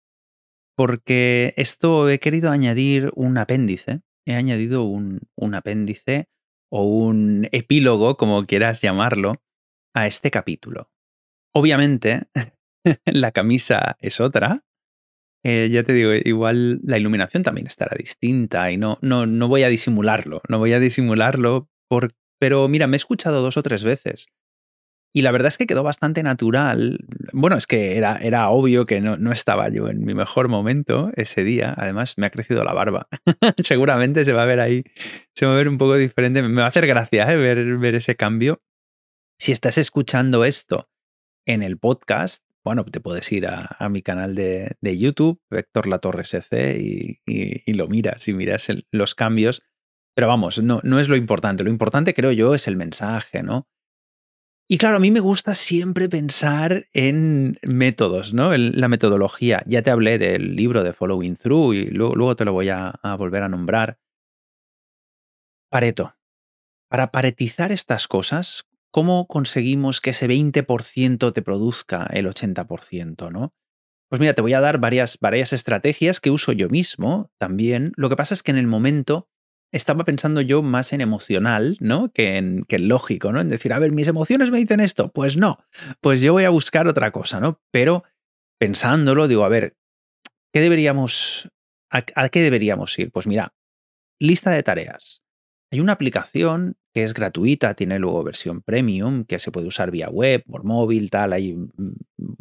porque 0.75 1.53
esto 1.57 2.09
he 2.09 2.19
querido 2.19 2.51
añadir 2.51 3.11
un 3.15 3.37
apéndice, 3.37 4.01
he 4.25 4.35
añadido 4.35 4.83
un, 4.83 5.21
apéndice 5.53 6.27
o 6.69 6.83
un 6.83 7.47
epílogo, 7.51 8.17
como 8.17 8.45
quieras 8.45 8.81
llamarlo, 8.81 9.41
a 9.93 10.07
este 10.07 10.31
capítulo. 10.31 10.91
Obviamente, 11.53 12.23
la 13.05 13.31
camisa 13.31 13.97
es 13.99 14.19
otra. 14.19 14.65
Eh, 15.43 15.69
ya 15.71 15.83
te 15.83 15.93
digo, 15.93 16.11
igual 16.13 16.81
la 16.83 16.97
iluminación 16.97 17.43
también 17.43 17.67
estará 17.67 17.95
distinta 17.97 18.71
y 18.71 18.77
no, 18.77 18.97
no, 19.01 19.27
no 19.27 19.47
voy 19.47 19.63
a 19.63 19.69
disimularlo, 19.69 20.41
no 20.49 20.57
voy 20.57 20.73
a 20.73 20.79
disimularlo, 20.79 21.69
por, 21.87 22.15
pero 22.39 22.67
mira, 22.67 22.87
me 22.87 22.95
he 22.95 22.97
escuchado 22.97 23.41
dos 23.43 23.55
o 23.55 23.63
tres 23.63 23.83
veces 23.83 24.27
y 25.15 25.21
la 25.21 25.31
verdad 25.31 25.47
es 25.47 25.57
que 25.57 25.65
quedó 25.65 25.81
bastante 25.81 26.23
natural. 26.23 26.99
Bueno, 27.31 27.55
es 27.55 27.67
que 27.67 27.95
era, 27.95 28.17
era 28.17 28.49
obvio 28.49 28.83
que 28.83 28.99
no, 28.99 29.15
no, 29.15 29.31
estaba 29.31 29.69
yo 29.69 29.87
en 29.87 30.03
mi 30.03 30.13
mejor 30.13 30.49
momento 30.49 31.09
ese 31.15 31.45
día. 31.45 31.73
Además, 31.77 32.17
me 32.17 32.25
ha 32.25 32.31
crecido 32.31 32.65
la 32.65 32.73
barba. 32.73 33.07
Seguramente 33.63 34.25
se 34.25 34.33
va 34.33 34.43
a 34.43 34.45
ver 34.45 34.59
ahí, 34.59 34.83
se 35.33 35.45
va 35.45 35.53
a 35.53 35.55
ver 35.55 35.69
un 35.69 35.77
poco 35.77 35.95
diferente. 35.95 36.41
Me 36.41 36.59
va 36.59 36.65
a 36.65 36.67
hacer 36.67 36.85
gracia 36.85 37.31
¿eh? 37.31 37.37
ver, 37.37 37.77
ver 37.77 37.95
ese 37.95 38.17
cambio. 38.17 38.61
Si 39.39 39.53
estás 39.53 39.77
escuchando 39.77 40.43
esto 40.43 40.89
en 41.47 41.63
el 41.63 41.77
podcast, 41.77 42.43
bueno, 42.65 42.83
te 42.83 42.99
puedes 42.99 43.31
ir 43.31 43.47
a, 43.47 43.87
mi 43.89 44.01
canal 44.01 44.35
de, 44.35 44.75
YouTube, 44.81 45.39
Héctor 45.49 45.87
Latorre 45.87 46.25
SC, 46.25 46.77
y, 46.77 47.21
y, 47.25 47.71
lo 47.71 47.87
miras 47.87 48.27
y 48.27 48.33
miras 48.33 48.67
los 48.91 49.15
cambios. 49.15 49.63
Pero 50.13 50.27
vamos, 50.27 50.61
no, 50.61 50.81
no 50.83 50.99
es 50.99 51.07
lo 51.07 51.15
importante. 51.15 51.63
Lo 51.63 51.69
importante, 51.69 52.13
creo 52.13 52.33
yo, 52.33 52.53
es 52.53 52.67
el 52.67 52.75
mensaje, 52.75 53.43
¿no? 53.43 53.69
Y 54.67 54.79
claro, 54.79 54.97
a 54.97 54.99
mí 54.99 55.11
me 55.11 55.19
gusta 55.19 55.53
siempre 55.53 56.09
pensar 56.09 56.87
en 56.91 57.59
métodos, 57.61 58.33
¿no? 58.33 58.57
la 58.57 58.87
metodología. 58.87 59.61
Ya 59.67 59.83
te 59.83 59.91
hablé 59.91 60.17
del 60.17 60.55
libro 60.55 60.83
de 60.83 60.93
Following 60.93 61.35
Through 61.35 61.73
y 61.75 61.85
luego, 61.91 62.35
te 62.35 62.45
lo 62.45 62.53
voy 62.53 62.69
a, 62.69 62.99
volver 63.17 63.43
a 63.43 63.49
nombrar. 63.49 63.99
Pareto. 65.69 66.15
Para 66.89 67.11
paretizar 67.11 67.71
estas 67.71 68.07
cosas, 68.07 68.65
¿cómo 68.89 69.27
conseguimos 69.27 70.01
que 70.01 70.11
ese 70.11 70.27
20% 70.27 71.31
te 71.31 71.41
produzca 71.43 72.07
el 72.11 72.25
80%, 72.25 73.31
¿no? 73.31 73.53
Pues 74.09 74.19
mira, 74.19 74.33
te 74.33 74.41
voy 74.41 74.53
a 74.53 74.61
dar 74.61 74.79
varias, 74.79 75.19
varias 75.19 75.53
estrategias 75.53 76.19
que 76.19 76.31
uso 76.31 76.53
yo 76.53 76.69
mismo 76.69 77.31
también. 77.37 77.91
Lo 77.97 78.09
que 78.09 78.15
pasa 78.15 78.33
es 78.33 78.41
que 78.41 78.51
en 78.51 78.57
el 78.57 78.67
momento 78.67 79.27
estaba 79.71 80.05
pensando 80.05 80.41
yo 80.41 80.61
más 80.61 80.93
en 80.93 81.01
emocional, 81.01 81.77
¿no? 81.79 82.11
Que 82.11 82.37
en, 82.37 82.63
que 82.65 82.79
lógico, 82.79 83.31
¿no? 83.31 83.41
En 83.41 83.49
decir, 83.49 83.73
a 83.73 83.79
ver, 83.79 83.91
mis 83.91 84.07
emociones 84.07 84.51
me 84.51 84.59
dicen 84.59 84.79
esto. 84.79 85.11
Pues 85.11 85.37
no, 85.37 85.59
pues 86.01 86.21
yo 86.21 86.33
voy 86.33 86.45
a 86.45 86.49
buscar 86.49 86.87
otra 86.87 87.11
cosa, 87.11 87.39
¿no? 87.39 87.61
Pero 87.71 88.03
pensándolo, 88.59 89.27
digo, 89.27 89.43
a 89.43 89.49
ver, 89.49 89.75
¿qué 90.53 90.61
deberíamos, 90.61 91.51
a, 91.89 92.01
qué 92.29 92.41
deberíamos 92.41 92.97
ir? 92.97 93.11
Pues 93.11 93.27
mira, 93.27 93.53
lista 94.19 94.51
de 94.51 94.63
tareas. 94.63 95.23
Hay 95.71 95.79
una 95.81 95.93
aplicación 95.93 96.77
que 96.93 97.03
es 97.03 97.13
gratuita, 97.13 97.73
tiene 97.73 97.99
luego 97.99 98.23
versión 98.23 98.61
premium, 98.61 99.25
que 99.25 99.39
se 99.39 99.51
puede 99.51 99.67
usar 99.67 99.91
vía 99.91 100.09
web, 100.09 100.43
por 100.45 100.63
móvil, 100.63 101.09
tal, 101.09 101.33
hay 101.33 101.57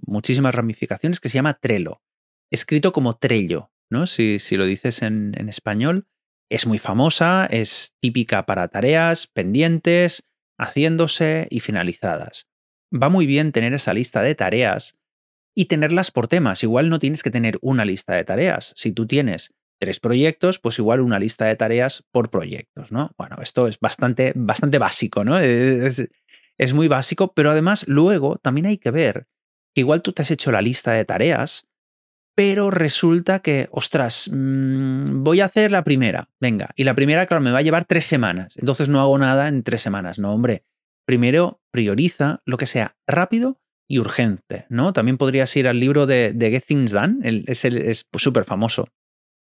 muchísimas 0.07 0.55
ramificaciones 0.55 1.19
que 1.19 1.29
se 1.29 1.37
llama 1.37 1.55
Trello, 1.55 2.03
escrito 2.53 2.93
como 2.93 3.17
Trello, 3.17 3.73
¿no? 3.91 4.07
Si, 4.07 4.39
si 4.39 4.57
lo 4.57 4.67
dices 4.67 5.03
en, 5.03 5.33
en 5.37 5.49
español, 5.49 6.07
es 6.51 6.67
muy 6.67 6.79
famosa, 6.79 7.47
es 7.47 7.95
típica 8.01 8.47
para 8.47 8.69
tareas, 8.69 9.27
pendientes, 9.27 10.29
haciéndose 10.59 11.47
y 11.51 11.61
finalizadas. 11.61 12.47
Va 12.95 13.09
muy 13.09 13.27
bien 13.27 13.53
tener 13.53 13.75
esa 13.75 13.95
lista 13.95 14.23
de 14.23 14.35
tareas 14.35 14.97
y 15.55 15.67
tenerlas 15.67 16.11
por 16.11 16.29
temas. 16.29 16.63
Igual 16.63 16.89
no 16.89 16.99
tienes 16.99 17.23
que 17.23 17.31
tener 17.31 17.59
una 17.61 17.85
lista 17.85 18.15
de 18.15 18.25
tareas. 18.25 18.73
Si 18.77 18.93
tú 18.93 19.07
tienes 19.07 19.55
tres 19.81 20.01
proyectos, 20.01 20.59
pues 20.59 20.79
igual 20.79 21.01
una 21.01 21.19
lista 21.19 21.47
de 21.47 21.57
tareas 21.57 22.05
por 22.13 22.31
proyectos, 22.31 22.93
¿no? 22.93 23.11
Bueno, 23.19 23.37
esto 23.43 23.67
es 23.67 23.79
bastante, 23.81 24.33
bastante 24.37 24.79
básico, 24.79 25.25
¿no? 25.25 25.39
Es, 25.39 26.09
es 26.59 26.75
muy 26.75 26.89
básico, 26.89 27.33
pero 27.35 27.51
además 27.51 27.87
luego 27.89 28.37
también 28.39 28.67
hay 28.67 28.79
que 28.79 28.91
ver 28.91 29.27
que 29.75 29.81
igual 29.81 30.03
tú 30.03 30.13
te 30.13 30.23
has 30.23 30.31
hecho 30.31 30.53
la 30.53 30.63
lista 30.63 30.93
de 30.93 31.05
tareas 31.05 31.67
pero 32.35 32.71
resulta 32.71 33.41
que, 33.41 33.69
ostras, 33.71 34.31
mm, 34.33 35.23
voy 35.23 35.41
a 35.41 35.47
hacer 35.47 35.71
la 35.73 35.85
primera, 35.85 36.31
venga, 36.41 36.71
y 36.77 36.85
la 36.85 36.95
primera, 36.95 37.27
claro, 37.27 37.43
me 37.43 37.53
va 37.53 37.59
a 37.59 37.63
llevar 37.63 37.85
tres 37.85 38.07
semanas, 38.07 38.57
entonces 38.57 38.89
no 38.89 39.01
hago 39.01 39.17
nada 39.19 39.49
en 39.49 39.63
tres 39.63 39.83
semanas, 39.83 40.19
no, 40.19 40.33
hombre, 40.33 40.65
primero 41.07 41.61
prioriza 41.71 42.43
lo 42.45 42.57
que 42.57 42.67
sea 42.67 42.97
rápido 43.07 43.61
y 43.89 43.99
urgente, 43.99 44.67
¿no? 44.69 44.93
También 44.93 45.19
podrías 45.19 45.55
ir 45.57 45.69
al 45.69 45.79
libro 45.79 46.07
de, 46.07 46.35
Get 46.39 46.65
Things 46.67 46.93
Done, 46.93 47.45
es 47.47 48.09
súper 48.17 48.45
famoso, 48.45 48.89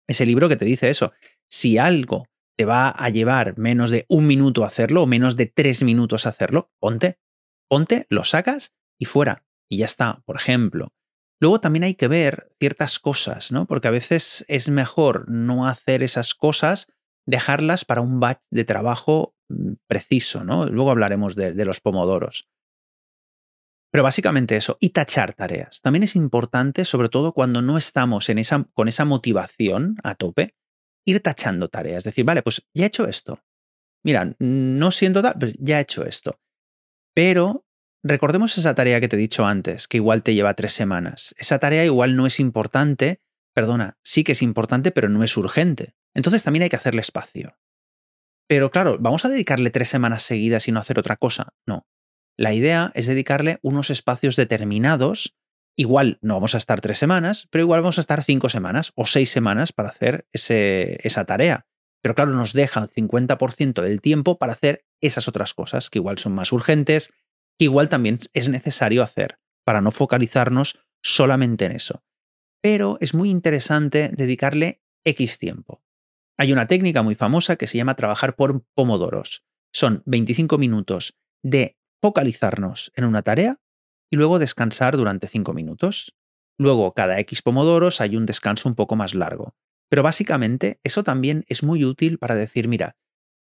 ese 0.09 0.27
libro 0.27 0.49
que 0.49 0.57
te 0.57 0.65
dice 0.65 0.89
eso, 0.89 1.13
si 1.49 1.79
algo 1.79 2.27
te 2.57 2.65
va 2.65 2.91
a 2.91 3.09
llevar 3.11 3.57
menos 3.57 3.91
de 3.91 4.05
un 4.09 4.27
minuto 4.27 4.65
hacerlo 4.65 5.03
o 5.03 5.07
menos 5.07 5.37
de 5.37 5.47
tres 5.47 5.83
minutos 5.83 6.27
hacerlo, 6.27 6.73
ponte, 6.81 7.19
ponte, 7.69 8.07
lo 8.09 8.25
sacas 8.25 8.75
y 8.99 9.05
fuera, 9.05 9.45
y 9.69 9.79
ya 9.79 9.85
está, 9.85 10.23
por 10.25 10.37
ejemplo. 10.37 10.93
Luego 11.41 11.61
también 11.61 11.85
hay 11.85 11.95
que 11.95 12.09
ver 12.09 12.53
ciertas 12.59 12.99
cosas, 12.99 13.53
¿no? 13.53 13.67
Porque 13.67 13.89
a 13.89 13.93
veces 13.93 14.45
es 14.49 14.71
mejor 14.71 15.29
no 15.31 15.69
hacer 15.69 16.03
esas 16.03 16.35
cosas, 16.35 16.89
dejarlas 17.27 17.85
para 17.85 18.01
un 18.01 18.19
batch 18.19 18.43
de 18.51 18.65
trabajo 18.65 19.35
mm, 19.49 19.75
preciso, 19.87 20.45
¿no? 20.45 20.67
Luego 20.67 20.91
hablaremos 20.91 21.37
de, 21.37 21.65
los 21.65 21.81
pomodoros. 21.81 22.49
Pero 23.91 24.03
básicamente 24.03 24.57
eso, 24.57 24.77
y 24.81 24.91
tachar 24.91 25.33
tareas. 25.33 25.81
También 25.81 26.03
es 26.03 26.17
importante, 26.17 26.85
sobre 26.85 27.09
todo 27.09 27.33
cuando 27.33 27.63
no 27.63 27.79
estamos 27.79 28.29
en 28.29 28.39
esa, 28.39 28.65
con 28.75 28.89
esa 28.89 29.05
motivación 29.05 29.97
a 30.03 30.15
tope, 30.15 30.55
ir 31.07 31.21
tachando 31.21 31.69
tareas. 31.69 32.05
Decir, 32.05 32.25
vale, 32.25 32.43
pues 32.43 32.67
ya 32.75 32.85
he 32.85 32.89
hecho 32.89 33.07
esto. 33.07 33.41
Mira, 34.05 34.35
no 34.39 34.91
siento 34.91 35.23
tal, 35.23 35.37
pero 35.39 35.53
ya 35.59 35.79
he 35.79 35.83
hecho 35.83 36.05
esto. 36.05 36.39
Pero 37.15 37.65
Recordemos 38.09 38.57
esa 38.57 38.75
tarea 38.75 39.01
que 39.01 39.09
te 39.09 39.17
he 39.17 39.19
dicho 39.19 39.45
antes, 39.45 39.87
que 39.87 39.99
igual 39.99 40.23
te 40.23 40.33
lleva 40.33 40.55
tres 40.55 40.73
semanas. 40.73 41.35
Esa 41.37 41.59
tarea 41.59 41.85
igual 41.85 42.17
no 42.17 42.25
es 42.25 42.41
importante, 42.41 43.21
perdona, 43.53 43.99
sí 44.03 44.25
que 44.25 44.33
es 44.33 44.41
importante, 44.41 44.93
pero 44.93 45.11
no 45.11 45.23
es 45.23 45.37
urgente. 45.37 45.95
Entonces 46.15 46.43
también 46.43 46.63
hay 46.63 46.71
que 46.71 46.77
hacerle 46.77 47.03
espacio. 47.03 47.59
Pero 48.47 48.71
claro, 48.71 48.97
¿vamos 48.99 49.27
a 49.27 49.29
dedicarle 49.29 49.69
tres 49.69 49.91
semanas 49.91 50.23
seguidas 50.23 50.67
y 50.69 50.73
no 50.73 50.81
hacer 50.81 50.99
otra 50.99 51.17
cosa? 51.17 51.53
No. 51.67 51.87
La 52.39 52.55
idea 52.55 52.93
es 52.95 53.07
dedicarle 53.07 53.59
unos 53.61 53.91
espacios 53.91 54.37
determinados. 54.37 55.37
Igual 55.77 56.19
no 56.23 56.33
vamos 56.33 56.55
a 56.55 56.59
estar 56.59 56.81
tres 56.81 56.97
semanas, 56.97 57.47
pero 57.51 57.61
igual 57.61 57.83
vamos 57.83 57.99
a 57.99 58.01
estar 58.01 58.25
cinco 58.25 58.49
semanas 58.49 58.93
o 58.95 59.05
seis 59.05 59.29
semanas 59.29 59.75
para 59.75 59.91
hacer 59.91 60.27
esa 60.33 61.27
tarea. 61.27 61.67
Pero 62.01 62.15
claro, 62.15 62.31
nos 62.31 62.55
dejan 62.55 62.89
50% 62.89 63.83
del 63.83 64.01
tiempo 64.01 64.39
para 64.39 64.55
hacer 64.55 64.87
esas 65.03 65.29
otras 65.29 65.53
cosas 65.53 65.91
que 65.91 65.99
igual 65.99 66.17
son 66.17 66.33
más 66.33 66.53
urgentes, 66.53 67.13
que 67.59 67.65
igual 67.65 67.89
también 67.89 68.19
es 68.35 68.49
necesario 68.49 69.03
hacer 69.03 69.39
para 69.65 69.81
no 69.81 69.91
focalizarnos 69.91 70.79
solamente 71.03 71.67
en 71.67 71.73
eso. 71.73 72.03
Pero 72.63 72.99
es 73.01 73.15
muy 73.15 73.31
interesante 73.31 74.11
dedicarle 74.13 74.81
X 75.05 75.39
tiempo. 75.39 75.83
Hay 76.39 76.53
una 76.53 76.69
técnica 76.69 77.03
muy 77.03 77.15
famosa 77.15 77.57
que 77.57 77.67
se 77.67 77.77
llama 77.77 77.97
trabajar 77.97 78.37
por 78.37 78.65
pomodoros. 78.75 79.45
Son 79.73 80.03
25 80.07 80.57
minutos 80.59 81.19
de 81.43 81.77
focalizarnos 82.01 82.93
en 82.95 83.05
una 83.05 83.23
tarea 83.23 83.61
y 84.11 84.17
luego 84.17 84.39
descansar 84.39 84.97
durante 84.97 85.27
5 85.27 85.53
minutos. 85.53 86.17
Luego, 86.59 86.95
cada 86.95 87.19
X 87.21 87.43
pomodoros 87.43 88.01
hay 88.01 88.17
un 88.17 88.27
descanso 88.27 88.69
un 88.69 88.75
poco 88.75 88.97
más 88.97 89.15
largo. 89.15 89.55
Pero 89.89 90.03
básicamente 90.03 90.81
eso 90.85 91.03
también 91.03 91.45
es 91.49 91.63
muy 91.63 91.85
útil 91.85 92.19
para 92.19 92.35
decir, 92.35 92.69
mira, 92.69 92.97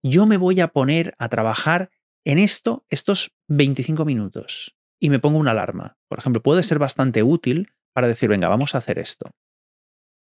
yo 0.02 0.26
me 0.26 0.36
voy 0.36 0.60
a 0.60 0.68
poner 0.68 1.14
a 1.18 1.28
trabajar 1.28 1.90
en 2.24 2.38
esto 2.38 2.84
estos 2.90 3.32
25 3.48 4.04
minutos 4.04 4.76
y 5.00 5.10
me 5.10 5.18
pongo 5.18 5.38
una 5.38 5.52
alarma. 5.52 5.96
Por 6.08 6.18
ejemplo, 6.18 6.42
puede 6.42 6.62
ser 6.62 6.78
bastante 6.78 7.22
útil 7.22 7.72
para 7.94 8.08
decir, 8.08 8.28
venga, 8.28 8.48
vamos 8.48 8.74
a 8.74 8.78
hacer 8.78 8.98
esto. 8.98 9.30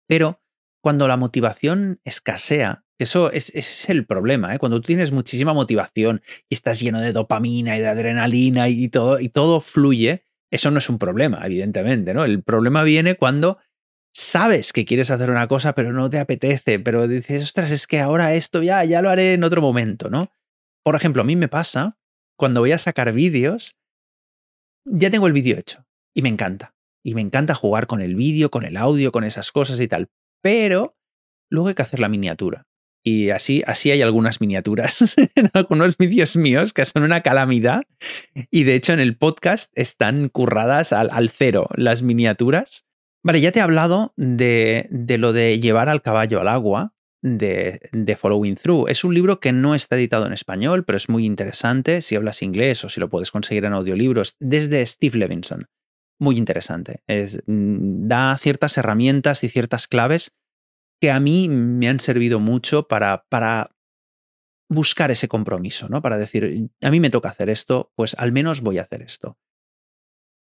Pero 0.08 0.42
cuando 0.82 1.08
la 1.08 1.18
motivación 1.18 2.00
escasea 2.04 2.84
Eso 2.98 3.32
es, 3.32 3.90
el 3.90 4.06
problema, 4.06 4.56
¿eh? 4.56 4.60
Cuando 4.60 4.80
tú 4.80 4.86
tienes 4.86 5.12
muchísima 5.12 5.54
motivación 5.54 6.22
y 6.48 6.54
estás 6.54 6.80
lleno 6.80 7.02
de 7.02 7.12
dopamina 7.12 7.76
y 7.76 7.82
de 7.82 7.88
adrenalina 7.88 8.70
y 8.70 8.88
todo, 8.88 9.20
y 9.20 9.30
todo 9.30 9.60
fluye, 9.60 10.26
eso 10.52 10.72
no 10.72 10.78
es 10.78 10.90
un 10.90 10.98
problema, 10.98 11.46
evidentemente, 11.46 12.14
¿no? 12.14 12.24
El 12.24 12.44
problema 12.44 12.84
viene 12.84 13.16
cuando 13.16 13.58
sabes 14.14 14.72
que 14.72 14.86
quieres 14.86 15.12
hacer 15.12 15.30
una 15.30 15.48
cosa, 15.48 15.74
pero 15.74 15.92
no 15.92 16.10
te 16.10 16.20
apetece, 16.20 16.80
pero 16.80 17.08
dices, 17.08 17.44
ostras, 17.44 17.72
es 17.72 17.88
que 17.88 18.00
ahora 18.00 18.34
esto 18.34 18.64
ya, 18.64 18.86
ya 18.86 19.02
lo 19.02 19.10
haré 19.10 19.34
en 19.34 19.44
otro 19.44 19.62
momento, 19.62 20.10
¿no? 20.10 20.32
Por 20.86 20.96
ejemplo, 20.96 21.24
a 21.24 21.26
mí 21.26 21.36
me 21.36 21.48
pasa 21.48 21.98
cuando 22.38 22.62
voy 22.62 22.72
a 22.72 22.78
sacar 22.78 23.12
vídeos, 23.12 23.76
ya 24.86 25.10
tengo 25.10 25.26
el 25.26 25.34
vídeo 25.34 25.58
hecho 25.58 25.84
y 26.14 26.22
me 26.22 26.30
encanta. 26.30 26.76
Y 27.04 27.16
me 27.16 27.22
encanta 27.22 27.56
jugar 27.56 27.88
con 27.88 28.02
el 28.02 28.16
vídeo, 28.16 28.52
con 28.52 28.66
el 28.66 28.78
audio, 28.78 29.12
con 29.12 29.24
esas 29.24 29.52
cosas 29.52 29.80
y 29.80 29.88
tal. 29.88 30.10
Pero 30.42 30.96
luego 31.50 31.70
hay 31.70 31.76
que 31.76 31.82
hacer 31.82 32.00
la 32.00 32.10
miniatura. 32.10 32.68
Y 33.04 33.30
así, 33.30 33.64
así 33.66 33.92
hay 33.92 34.02
algunas 34.02 34.42
miniaturas 34.42 35.16
en 35.36 35.50
algunos 35.54 35.98
vídeos 35.98 36.36
míos 36.36 36.74
que 36.74 36.86
son 36.86 37.04
una 37.04 37.22
calamidad. 37.22 37.84
Y 38.52 38.64
de 38.64 38.76
hecho 38.76 38.94
en 38.94 39.00
el 39.00 39.18
podcast 39.18 39.72
están 39.76 40.30
curradas 40.30 40.94
al, 40.94 41.10
al 41.12 41.30
cero 41.30 41.68
las 41.76 42.04
miniaturas. 42.04 42.86
Vale, 43.24 43.42
ya 43.42 43.52
te 43.52 43.58
he 43.58 43.64
hablado 43.64 44.14
de, 44.18 44.88
de, 44.92 45.18
lo 45.18 45.34
de 45.34 45.60
llevar 45.60 45.90
al 45.90 46.04
caballo 46.04 46.42
al 46.42 46.48
agua, 46.48 46.95
de, 47.26 47.90
de, 47.92 48.16
Following 48.16 48.56
Through. 48.56 48.88
Es 48.88 49.04
un 49.04 49.14
libro 49.14 49.40
que 49.40 49.52
no 49.52 49.74
está 49.74 49.96
editado 49.96 50.28
en 50.28 50.34
español, 50.34 50.86
pero 50.86 50.96
es 50.96 51.10
muy 51.10 51.26
interesante 51.26 52.02
si 52.02 52.16
hablas 52.16 52.44
inglés 52.44 52.84
o 52.86 52.90
si 52.90 53.00
lo 53.00 53.10
puedes 53.10 53.32
conseguir 53.32 53.66
en 53.66 53.74
audiolibros, 53.74 54.36
desde 54.40 54.86
Steve 54.86 55.18
Levinson. 55.18 55.68
Muy 56.20 56.38
interesante. 56.38 57.02
Es, 57.08 57.42
mm, 57.48 58.08
da 58.08 58.38
ciertas 58.38 58.78
herramientas 58.78 59.44
y 59.44 59.50
ciertas 59.50 59.88
claves 59.88 60.36
que 61.02 61.10
a 61.10 61.20
mí 61.20 61.50
me 61.50 61.90
han 61.90 62.00
servido 62.00 62.40
mucho 62.40 62.88
para, 62.88 63.26
para 63.28 63.72
buscar 64.70 65.10
ese 65.10 65.28
compromiso, 65.28 65.90
¿no? 65.90 66.04
Para 66.04 66.20
decir, 66.20 66.70
a 66.82 66.92
mí 66.92 67.00
me 67.00 67.10
toca 67.10 67.30
hacer 67.30 67.50
esto, 67.50 67.92
pues 67.96 68.16
al 68.20 68.34
menos 68.34 68.62
voy 68.62 68.78
a 68.78 68.84
hacer 68.84 69.02
esto. 69.02 69.40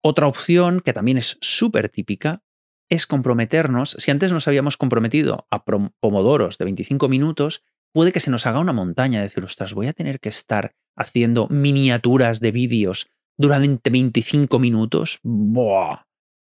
Otra 0.04 0.28
opción 0.28 0.82
que 0.82 0.91
también 0.91 1.17
es 1.17 1.38
súper 1.39 1.88
típica 1.88 2.43
es 2.93 3.08
comprometernos. 3.08 3.95
Si 3.99 4.12
antes 4.12 4.32
nos 4.32 4.47
habíamos 4.47 4.77
comprometido 4.77 5.47
a 5.49 5.65
pomodoros 5.65 6.58
de 6.58 6.65
25 6.65 7.10
minutos, 7.10 7.63
puede 7.91 8.12
que 8.12 8.19
se 8.19 8.32
nos 8.32 8.45
haga 8.45 8.60
una 8.60 8.73
montaña, 8.73 9.21
decir, 9.21 9.43
ostras, 9.43 9.73
voy 9.73 9.88
a 9.88 9.93
tener 9.93 10.19
que 10.19 10.29
estar 10.29 10.75
haciendo 10.95 11.47
miniaturas 11.49 12.39
de 12.39 12.51
vídeos 12.51 13.10
durante 13.38 13.89
25 13.89 14.60
minutos. 14.60 15.19
¡Buah! 15.23 16.03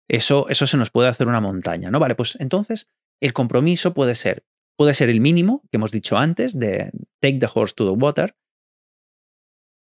Eso, 0.09 0.49
eso 0.49 0.67
se 0.67 0.77
nos 0.77 0.91
puede 0.91 1.07
hacer 1.07 1.27
una 1.27 1.39
montaña, 1.39 1.89
¿no? 1.89 1.99
Vale, 1.99 2.15
pues 2.15 2.37
entonces 2.39 2.89
el 3.21 3.31
compromiso 3.31 3.93
puede 3.93 4.15
ser, 4.15 4.45
puede 4.75 4.93
ser 4.93 5.09
el 5.09 5.21
mínimo 5.21 5.63
que 5.71 5.77
hemos 5.77 5.91
dicho 5.91 6.17
antes 6.17 6.59
de 6.59 6.91
take 7.21 7.39
the 7.39 7.47
horse 7.51 7.73
to 7.73 7.85
the 7.85 7.97
water. 7.97 8.35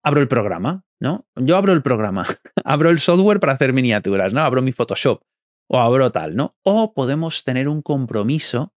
Abro 0.04 0.20
el 0.20 0.28
programa, 0.28 0.84
¿no? 1.00 1.26
Yo 1.34 1.56
abro 1.56 1.72
el 1.72 1.82
programa, 1.82 2.26
abro 2.64 2.90
el 2.90 3.00
software 3.00 3.40
para 3.40 3.54
hacer 3.54 3.72
miniaturas, 3.72 4.32
¿no? 4.32 4.40
Abro 4.40 4.62
mi 4.62 4.70
Photoshop 4.70 5.24
o 5.68 5.80
abro 5.80 6.12
tal, 6.12 6.36
¿no? 6.36 6.56
O 6.62 6.94
podemos 6.94 7.44
tener 7.44 7.68
un 7.68 7.82
compromiso 7.82 8.74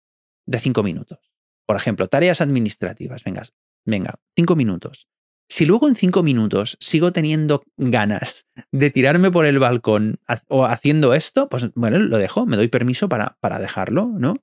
de 0.46 0.58
cinco 0.58 0.82
minutos. 0.82 1.32
Por 1.66 1.76
ejemplo, 1.76 2.08
tareas 2.08 2.40
administrativas. 2.40 3.24
Venga, 3.24 3.42
venga, 3.84 4.14
cinco 4.36 4.56
minutos. 4.56 5.08
Si 5.48 5.64
luego 5.64 5.88
en 5.88 5.94
cinco 5.94 6.22
minutos 6.22 6.76
sigo 6.80 7.12
teniendo 7.12 7.62
ganas 7.76 8.46
de 8.72 8.90
tirarme 8.90 9.30
por 9.30 9.46
el 9.46 9.58
balcón 9.58 10.20
o 10.48 10.64
haciendo 10.64 11.14
esto, 11.14 11.48
pues 11.48 11.72
bueno, 11.74 11.98
lo 11.98 12.18
dejo, 12.18 12.46
me 12.46 12.56
doy 12.56 12.68
permiso 12.68 13.08
para, 13.08 13.36
para 13.40 13.60
dejarlo, 13.60 14.06
¿no? 14.18 14.36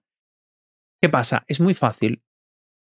¿Qué 1.02 1.10
pasa? 1.10 1.44
Es 1.48 1.60
muy 1.60 1.74
fácil, 1.74 2.24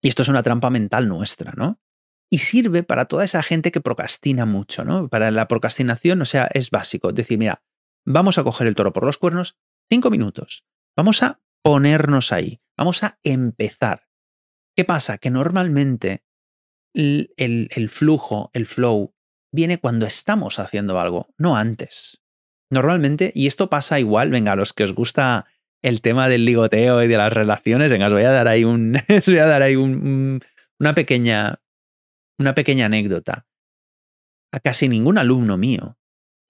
y 0.03 0.09
esto 0.09 0.23
es 0.23 0.29
una 0.29 0.43
trampa 0.43 0.69
mental 0.69 1.09
nuestra, 1.09 1.53
¿no? 1.57 1.81
Y 2.29 2.39
sirve 2.39 2.83
para 2.83 3.07
toda 3.07 3.25
esa 3.25 3.43
gente 3.43 3.71
que 3.71 3.81
procrastina 3.81 4.45
mucho, 4.47 4.85
¿no? 4.85 5.09
Para 5.09 5.31
la 5.31 5.47
procrastinación, 5.47 6.21
o 6.21 6.25
sea, 6.25 6.49
es 6.53 6.71
básico. 6.71 7.13
Decir, 7.13 7.39
mira, 7.39 7.63
vamos 8.05 8.39
a 8.39 8.45
coger 8.45 8.67
el 8.67 8.75
toro 8.75 8.93
por 8.93 9.05
los 9.05 9.19
cuernos, 9.19 9.57
cinco 9.91 10.11
minutos. 10.11 10.65
Vamos 10.97 11.23
a 11.23 11.41
ponernos 11.63 12.33
ahí, 12.33 12.61
vamos 12.77 13.03
a 13.03 13.19
empezar. 13.23 14.09
¿Qué 14.77 14.85
pasa? 14.85 15.19
Que 15.19 15.31
normalmente 15.31 16.25
el, 16.95 17.89
flujo, 17.91 18.51
el 18.53 18.67
flow, 18.67 19.15
viene 19.53 19.79
cuando 19.79 20.07
estamos 20.07 20.59
haciendo 20.59 20.99
algo, 20.99 21.29
no 21.37 21.57
antes. 21.57 22.23
Normalmente, 22.71 23.33
y 23.35 23.47
esto 23.47 23.69
pasa 23.69 24.01
igual, 24.01 24.31
venga, 24.31 24.53
a 24.53 24.57
los 24.57 24.73
que 24.73 24.85
os 24.85 24.95
gusta 24.95 25.47
el 25.83 26.01
tema 26.01 26.29
del 26.29 26.45
ligoteo 26.45 27.03
y 27.03 27.09
de 27.09 27.17
las 27.17 27.33
relaciones, 27.33 27.91
venga, 27.91 28.07
os 28.07 28.13
voy 28.13 28.23
a 28.23 28.31
dar 28.31 28.49
ahí 28.49 28.65
un, 28.65 28.97
os 29.09 29.27
voy 29.27 29.39
a 29.39 29.47
dar 29.47 29.63
ahí 29.63 29.77
un, 29.77 30.41
una 30.79 30.95
pequeña, 30.95 31.61
una 32.39 32.55
pequeña 32.55 32.87
anécdota. 32.87 33.47
A 34.53 34.61
casi 34.61 34.89
ningún 34.89 35.19
alumno 35.19 35.57
mío 35.57 35.99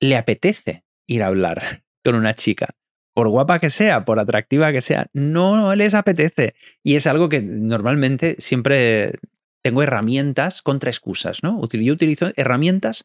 le 0.00 0.16
apetece 0.16 0.84
ir 1.12 1.22
a 1.22 1.28
hablar 1.28 1.82
con 2.04 2.14
una 2.14 2.34
chica. 2.34 2.74
Por 3.14 3.28
guapa 3.28 3.58
que 3.58 3.70
sea, 3.70 4.04
por 4.04 4.18
atractiva 4.18 4.72
que 4.72 4.80
sea, 4.80 5.06
no 5.12 5.74
les 5.74 5.94
apetece. 5.94 6.54
Y 6.82 6.96
es 6.96 7.06
algo 7.06 7.28
que 7.28 7.42
normalmente 7.42 8.36
siempre 8.38 9.18
tengo 9.62 9.82
herramientas 9.82 10.62
contra 10.62 10.90
excusas, 10.90 11.42
¿no? 11.42 11.60
Yo 11.68 11.92
utilizo 11.92 12.32
herramientas 12.36 13.04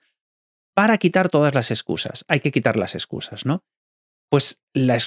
para 0.73 0.97
quitar 0.97 1.29
todas 1.29 1.53
las 1.53 1.71
excusas. 1.71 2.23
Hay 2.27 2.39
que 2.39 2.51
quitar 2.51 2.77
las 2.77 2.95
excusas, 2.95 3.45
¿no? 3.45 3.63
Pues 4.29 4.61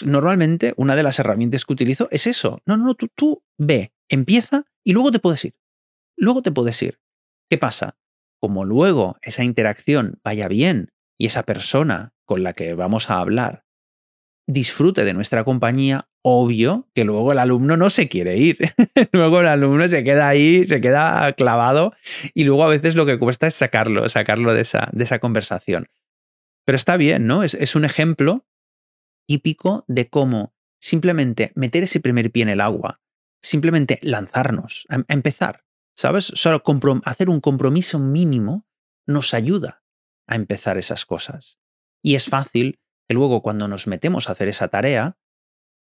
normalmente 0.04 0.74
una 0.76 0.96
de 0.96 1.02
las 1.02 1.18
herramientas 1.18 1.64
que 1.64 1.72
utilizo 1.72 2.08
es 2.10 2.26
eso. 2.26 2.60
No, 2.66 2.76
no, 2.76 2.84
no, 2.84 2.94
tú, 2.94 3.08
tú 3.14 3.42
ve, 3.58 3.92
empieza 4.08 4.64
y 4.84 4.92
luego 4.92 5.10
te 5.10 5.18
puedes 5.18 5.44
ir. 5.44 5.54
Luego 6.16 6.42
te 6.42 6.52
puedes 6.52 6.82
ir. 6.82 7.00
¿Qué 7.48 7.58
pasa? 7.58 7.98
Como 8.40 8.64
luego 8.64 9.18
esa 9.22 9.44
interacción 9.44 10.20
vaya 10.22 10.48
bien 10.48 10.92
y 11.18 11.26
esa 11.26 11.44
persona 11.44 12.14
con 12.30 12.44
la 12.44 12.52
que 12.52 12.74
vamos 12.74 13.10
a 13.10 13.18
hablar 13.18 13.64
disfrute 14.46 15.04
de 15.04 15.14
nuestra 15.14 15.42
compañía, 15.42 16.08
obvio 16.22 16.88
que 16.94 17.02
luego 17.02 17.32
el 17.32 17.40
alumno 17.40 17.76
no 17.76 17.90
se 17.90 18.08
quiere 18.08 18.36
ir. 18.36 18.56
luego 19.12 19.40
el 19.40 19.48
alumno 19.48 19.88
se 19.88 20.04
queda 20.04 20.28
ahí, 20.28 20.64
se 20.64 20.80
queda 20.80 21.32
clavado 21.32 21.92
y 22.32 22.44
luego 22.44 22.62
a 22.62 22.68
veces 22.68 22.94
lo 22.94 23.04
que 23.04 23.18
cuesta 23.18 23.48
es 23.48 23.54
sacarlo, 23.54 24.08
sacarlo 24.08 24.54
de 24.54 24.60
esa, 24.60 24.88
de 24.92 25.02
esa 25.02 25.18
conversación. 25.18 25.88
Pero 26.64 26.76
está 26.76 26.96
bien, 26.96 27.26
¿no? 27.26 27.42
Es, 27.42 27.74
un 27.74 27.84
ejemplo 27.84 28.46
típico 29.26 29.84
de 29.88 30.08
cómo 30.08 30.54
simplemente 30.80 31.50
meter 31.56 31.82
ese 31.82 31.98
primer 31.98 32.30
pie 32.30 32.44
en 32.44 32.50
el 32.50 32.60
agua, 32.60 33.00
simplemente 33.42 33.98
lanzarnos, 34.02 34.86
a, 34.88 35.02
empezar, 35.12 35.64
¿sabes? 35.96 36.30
Solo 36.34 36.62
hacer 37.06 37.28
un 37.28 37.40
compromiso 37.40 37.98
mínimo 37.98 38.68
nos 39.04 39.34
ayuda 39.34 39.82
a 40.28 40.36
empezar 40.36 40.78
esas 40.78 41.04
cosas. 41.04 41.59
Y 42.02 42.14
es 42.14 42.26
fácil 42.26 42.80
que 43.08 43.14
luego 43.14 43.42
cuando 43.42 43.68
nos 43.68 43.86
metemos 43.86 44.28
a 44.28 44.32
hacer 44.32 44.48
esa 44.48 44.68
tarea, 44.68 45.18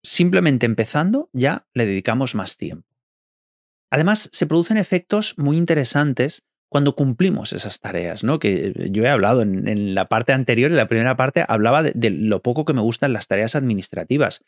simplemente 0.02 0.66
empezando 0.66 1.30
ya 1.32 1.66
le 1.72 1.86
dedicamos 1.86 2.34
más 2.34 2.56
tiempo. 2.56 2.88
Además, 3.90 4.28
se 4.32 4.46
producen 4.46 4.76
efectos 4.76 5.34
muy 5.38 5.56
interesantes 5.56 6.44
cuando 6.68 6.96
cumplimos 6.96 7.52
esas 7.52 7.78
tareas, 7.78 8.24
¿no? 8.24 8.40
Que 8.40 8.90
yo 8.90 9.04
he 9.04 9.08
hablado 9.08 9.42
en, 9.42 9.94
la 9.94 10.08
parte 10.08 10.32
anterior, 10.32 10.72
en 10.72 10.76
la 10.76 10.88
primera 10.88 11.16
parte, 11.16 11.44
hablaba 11.46 11.84
de, 11.84 12.10
lo 12.10 12.42
poco 12.42 12.64
que 12.64 12.74
me 12.74 12.80
gustan 12.80 13.12
las 13.12 13.28
tareas 13.28 13.54
administrativas. 13.54 14.44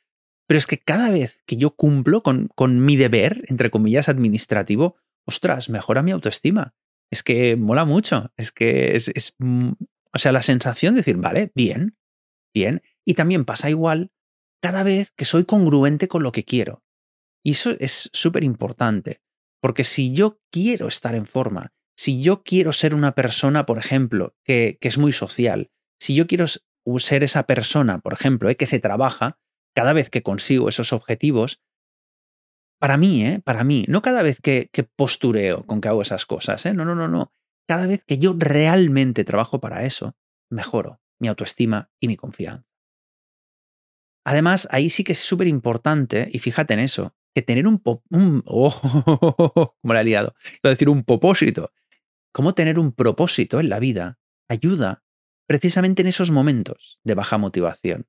Pero 0.48 0.58
es 0.58 0.66
que 0.66 0.78
cada 0.78 1.10
vez 1.10 1.44
que 1.46 1.56
yo 1.56 1.76
cumplo 1.76 2.24
con, 2.24 2.48
con 2.56 2.84
mi 2.84 2.96
deber, 2.96 3.44
entre 3.46 3.70
comillas, 3.70 4.08
administrativo, 4.08 4.96
ostras, 5.24 5.70
mejora 5.70 6.02
mi 6.02 6.10
autoestima. 6.10 6.74
Es 7.12 7.22
que 7.22 7.54
mola 7.54 7.84
mucho. 7.84 8.32
Es 8.36 8.50
que 8.50 8.96
es, 8.96 9.08
es 9.14 9.34
mm, 9.38 9.74
o 10.16 10.18
sea, 10.18 10.32
la 10.32 10.40
sensación 10.40 10.94
de 10.94 11.00
decir, 11.00 11.18
vale, 11.18 11.52
bien, 11.54 11.98
bien. 12.54 12.82
Y 13.04 13.14
también 13.14 13.44
pasa 13.44 13.68
igual 13.68 14.12
cada 14.62 14.82
vez 14.82 15.12
que 15.14 15.26
soy 15.26 15.44
congruente 15.44 16.08
con 16.08 16.22
lo 16.22 16.32
que 16.32 16.42
quiero. 16.42 16.82
Y 17.44 17.50
eso 17.50 17.76
es 17.78 18.08
súper 18.14 18.42
importante, 18.42 19.20
porque 19.60 19.84
si 19.84 20.12
yo 20.12 20.40
quiero 20.50 20.88
estar 20.88 21.14
en 21.14 21.26
forma, 21.26 21.74
si 21.98 22.22
yo 22.22 22.42
quiero 22.44 22.72
ser 22.72 22.94
una 22.94 23.14
persona, 23.14 23.66
por 23.66 23.76
ejemplo, 23.76 24.34
que, 24.42 24.78
que 24.80 24.88
es 24.88 24.96
muy 24.96 25.12
social, 25.12 25.70
si 26.00 26.14
yo 26.14 26.26
quiero 26.26 26.46
ser 26.46 27.22
esa 27.22 27.42
persona, 27.42 27.98
por 27.98 28.14
ejemplo, 28.14 28.48
eh, 28.48 28.56
que 28.56 28.64
se 28.64 28.80
trabaja, 28.80 29.38
cada 29.74 29.92
vez 29.92 30.08
que 30.08 30.22
consigo 30.22 30.70
esos 30.70 30.94
objetivos, 30.94 31.60
para 32.80 32.96
mí, 32.96 33.22
¿eh? 33.22 33.42
para 33.44 33.64
mí, 33.64 33.84
no 33.86 34.00
cada 34.00 34.22
vez 34.22 34.40
que, 34.40 34.70
que 34.72 34.82
postureo 34.82 35.66
con 35.66 35.82
que 35.82 35.88
hago 35.88 36.00
esas 36.00 36.24
cosas, 36.24 36.64
¿eh? 36.64 36.72
no, 36.72 36.86
no, 36.86 36.94
no, 36.94 37.06
no. 37.06 37.34
Cada 37.66 37.86
vez 37.86 38.04
que 38.04 38.18
yo 38.18 38.34
realmente 38.38 39.24
trabajo 39.24 39.60
para 39.60 39.84
eso, 39.84 40.16
mejoro 40.50 41.00
mi 41.18 41.28
autoestima 41.28 41.90
y 42.00 42.08
mi 42.08 42.16
confianza. 42.16 42.66
Además, 44.24 44.68
ahí 44.70 44.90
sí 44.90 45.04
que 45.04 45.12
es 45.12 45.20
súper 45.20 45.46
importante, 45.46 46.28
y 46.32 46.40
fíjate 46.40 46.74
en 46.74 46.80
eso, 46.80 47.14
que 47.34 47.42
tener 47.42 47.66
un, 47.66 47.82
un 48.10 48.42
oh, 48.46 49.74
como 49.80 49.94
la 49.94 50.00
he 50.00 50.04
liado, 50.04 50.34
iba 50.52 50.60
a 50.64 50.68
decir 50.70 50.88
un 50.88 51.04
propósito, 51.04 51.72
cómo 52.32 52.54
tener 52.54 52.78
un 52.78 52.92
propósito 52.92 53.60
en 53.60 53.68
la 53.68 53.78
vida 53.78 54.18
ayuda 54.48 55.04
precisamente 55.46 56.02
en 56.02 56.08
esos 56.08 56.30
momentos 56.30 57.00
de 57.04 57.14
baja 57.14 57.38
motivación. 57.38 58.06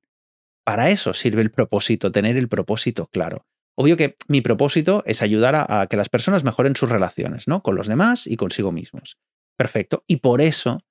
Para 0.64 0.90
eso 0.90 1.14
sirve 1.14 1.42
el 1.42 1.50
propósito, 1.50 2.10
tener 2.10 2.36
el 2.36 2.48
propósito 2.48 3.06
claro. 3.06 3.46
Obvio 3.76 3.96
que 3.96 4.16
mi 4.26 4.40
propósito 4.40 5.04
es 5.06 5.22
ayudar 5.22 5.54
a, 5.54 5.82
a, 5.82 5.86
que 5.86 5.96
las 5.96 6.08
personas 6.08 6.42
mejoren 6.42 6.74
sus 6.74 6.90
relaciones, 6.90 7.46
¿no? 7.46 7.62
Con 7.62 7.76
los 7.76 7.86
demás 7.86 8.26
y 8.26 8.36
consigo 8.36 8.72
mismos. 8.72 9.18
Perfecto. 9.58 10.04
Y 10.06 10.18
por 10.18 10.40
eso, 10.40 10.84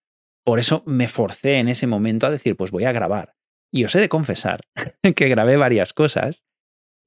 por 0.46 0.60
eso 0.60 0.84
me 0.86 1.08
forcé 1.08 1.56
en 1.56 1.70
ese 1.70 1.88
momento 1.88 2.28
a 2.28 2.32
decir, 2.32 2.58
pues 2.58 2.72
voy 2.72 2.84
a 2.84 2.92
grabar. 2.92 3.34
Y 3.72 3.86
os 3.86 3.96
he 3.96 4.00
de 4.00 4.10
confesar 4.10 4.62
que 5.16 5.30
grabé 5.30 5.56
varias 5.56 5.94
cosas 5.94 6.46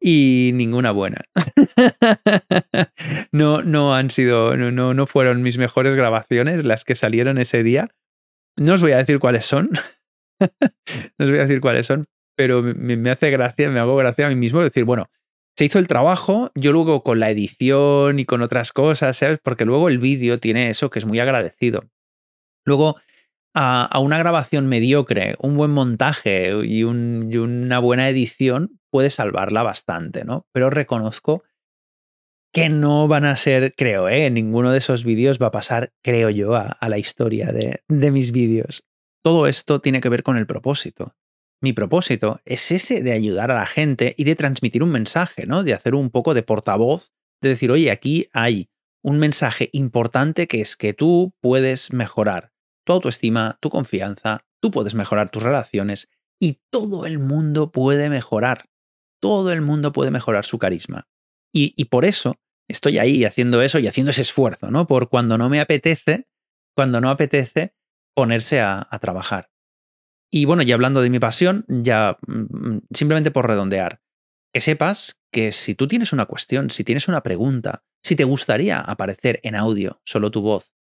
y 0.00 0.52
ninguna 0.54 0.90
buena. 0.90 1.24
no, 3.32 3.62
no 3.62 3.94
han 3.94 4.10
sido, 4.10 4.56
no, 4.56 4.94
no 4.94 5.06
fueron 5.06 5.42
mis 5.42 5.58
mejores 5.58 5.94
grabaciones 5.94 6.64
las 6.64 6.84
que 6.84 6.94
salieron 6.94 7.36
ese 7.36 7.62
día. 7.62 7.90
No 8.56 8.74
os 8.74 8.82
voy 8.82 8.92
a 8.92 8.96
decir 8.96 9.18
cuáles 9.18 9.44
son. 9.44 9.70
no 10.40 11.24
os 11.24 11.30
voy 11.30 11.40
a 11.40 11.42
decir 11.42 11.60
cuáles 11.60 11.86
son, 11.86 12.06
pero 12.36 12.62
me, 12.62 12.96
me, 12.96 13.10
hace 13.10 13.30
gracia, 13.30 13.68
me 13.68 13.80
hago 13.80 13.96
gracia 13.96 14.26
a 14.26 14.28
mí 14.30 14.36
mismo 14.36 14.62
decir, 14.62 14.84
bueno, 14.84 15.10
se 15.56 15.64
hizo 15.64 15.78
el 15.78 15.88
trabajo, 15.88 16.50
yo 16.54 16.72
luego 16.72 17.02
con 17.02 17.20
la 17.20 17.30
edición 17.30 18.18
y 18.18 18.24
con 18.24 18.42
otras 18.42 18.72
cosas, 18.72 19.16
¿sabes? 19.16 19.38
Porque 19.42 19.64
luego 19.64 19.88
el 19.88 19.98
vídeo 19.98 20.38
tiene 20.38 20.70
eso 20.70 20.90
que 20.90 20.98
es 20.98 21.06
muy 21.06 21.20
agradecido. 21.20 21.84
Luego, 22.64 22.96
a, 23.54 23.98
una 24.00 24.18
grabación 24.18 24.68
mediocre, 24.68 25.36
un 25.40 25.56
buen 25.56 25.70
montaje 25.70 26.52
y 26.64 26.84
una 26.84 27.78
buena 27.78 28.08
edición 28.08 28.80
puede 28.90 29.10
salvarla 29.10 29.62
bastante, 29.62 30.24
¿no? 30.24 30.46
Pero 30.52 30.70
reconozco 30.70 31.42
que 32.52 32.68
no 32.68 33.06
van 33.06 33.24
a 33.24 33.36
ser, 33.36 33.74
creo, 33.76 34.08
¿eh? 34.08 34.28
ninguno 34.30 34.72
de 34.72 34.78
esos 34.78 35.04
vídeos 35.04 35.38
va 35.40 35.48
a 35.48 35.52
pasar, 35.52 35.92
creo 36.02 36.30
yo, 36.30 36.56
a, 36.56 36.62
a 36.62 36.88
la 36.88 36.98
historia 36.98 37.52
de, 37.52 37.82
de 37.88 38.10
mis 38.10 38.32
vídeos. 38.32 38.84
Todo 39.22 39.46
esto 39.46 39.80
tiene 39.80 40.00
que 40.00 40.08
ver 40.08 40.22
con 40.22 40.36
el 40.36 40.46
propósito. 40.46 41.14
Mi 41.62 41.74
propósito 41.74 42.40
es 42.46 42.70
ese 42.70 43.02
de 43.02 43.12
ayudar 43.12 43.50
a 43.50 43.54
la 43.54 43.66
gente 43.66 44.14
y 44.16 44.24
de 44.24 44.34
transmitir 44.34 44.82
un 44.82 44.90
mensaje, 44.90 45.46
¿no? 45.46 45.62
De 45.62 45.74
hacer 45.74 45.94
un 45.94 46.10
poco 46.10 46.32
de 46.32 46.42
portavoz, 46.42 47.12
de 47.42 47.50
decir, 47.50 47.70
oye, 47.70 47.90
aquí 47.90 48.28
hay 48.32 48.70
un 49.02 49.18
mensaje 49.18 49.68
importante 49.72 50.46
que 50.46 50.62
es 50.62 50.76
que 50.76 50.94
tú 50.94 51.34
puedes 51.40 51.92
mejorar 51.92 52.52
tu 52.86 52.94
autoestima, 52.94 53.58
tu 53.60 53.68
confianza, 53.68 54.46
tú 54.62 54.70
puedes 54.70 54.94
mejorar 54.94 55.30
tus 55.30 55.42
relaciones 55.42 56.08
y 56.40 56.60
todo 56.70 57.04
el 57.04 57.18
mundo 57.18 57.70
puede 57.70 58.08
mejorar. 58.08 58.70
Todo 59.20 59.52
el 59.52 59.60
mundo 59.60 59.92
puede 59.92 60.10
mejorar 60.10 60.46
su 60.46 60.58
carisma. 60.58 61.08
Y, 61.52 61.84
por 61.86 62.04
eso 62.06 62.36
estoy 62.68 62.98
ahí 62.98 63.24
haciendo 63.24 63.60
eso 63.60 63.78
y 63.78 63.86
haciendo 63.86 64.10
ese 64.10 64.22
esfuerzo, 64.22 64.70
¿no? 64.70 64.86
Por 64.86 65.10
cuando 65.10 65.36
no 65.36 65.50
me 65.50 65.60
apetece, 65.60 66.26
cuando 66.74 67.00
no 67.00 67.10
apetece 67.10 67.74
ponerse 68.14 68.60
a 68.60 68.86
trabajar. 69.00 69.50
Y 70.30 70.44
bueno, 70.44 70.62
ya 70.62 70.74
hablando 70.74 71.02
de 71.02 71.10
mi 71.10 71.18
pasión, 71.18 71.64
ya 71.68 72.18
mm, 72.26 72.78
simplemente 72.92 73.30
por 73.30 73.46
redondear, 73.46 74.00
que 74.52 74.60
sepas 74.60 75.20
que 75.32 75.52
si 75.52 75.74
tú 75.74 75.88
tienes 75.88 76.12
una 76.12 76.26
cuestión, 76.26 76.70
si 76.70 76.84
tienes 76.84 77.08
una 77.08 77.22
pregunta, 77.22 77.84
si 78.02 78.16
te 78.16 78.24
gustaría 78.24 78.80
aparecer 78.80 79.40
en 79.42 79.56
audio, 79.56 80.00
solo 80.04 80.30
tu 80.30 80.40
voz, 80.40 80.72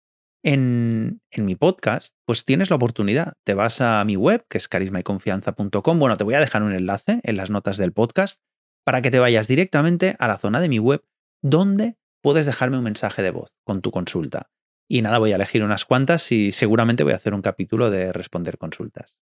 en, 0.44 1.20
en, 1.30 1.44
mi 1.44 1.56
podcast, 1.56 2.14
pues 2.24 2.44
tienes 2.44 2.70
la 2.70 2.76
oportunidad. 2.76 3.34
Te 3.44 3.54
vas 3.54 3.80
a 3.80 4.04
mi 4.04 4.16
web, 4.16 4.46
que 4.48 4.58
es 4.58 4.68
carismayconfianza.com. 4.68 5.98
Bueno, 5.98 6.16
te 6.16 6.24
voy 6.24 6.34
a 6.34 6.40
dejar 6.40 6.62
un 6.62 6.72
enlace 6.72 7.20
en 7.24 7.36
las 7.36 7.50
notas 7.50 7.76
del 7.76 7.92
podcast 7.92 8.40
para 8.84 9.02
que 9.02 9.10
te 9.10 9.18
vayas 9.18 9.48
directamente 9.48 10.16
a 10.18 10.28
la 10.28 10.38
zona 10.38 10.60
de 10.60 10.68
mi 10.68 10.78
web 10.78 11.04
donde 11.42 11.96
puedes 12.22 12.46
dejarme 12.46 12.78
un 12.78 12.84
mensaje 12.84 13.22
de 13.22 13.30
voz 13.30 13.56
con 13.64 13.82
tu 13.82 13.90
consulta. 13.90 14.50
Y 14.88 15.02
nada, 15.02 15.18
voy 15.18 15.32
a 15.32 15.36
elegir 15.36 15.62
unas 15.62 15.84
cuantas 15.84 16.32
y 16.32 16.52
seguramente 16.52 17.04
voy 17.04 17.12
a 17.12 17.16
hacer 17.16 17.34
un 17.34 17.42
capítulo 17.42 17.90
de 17.90 18.12
responder 18.12 18.56
consultas. 18.56 19.20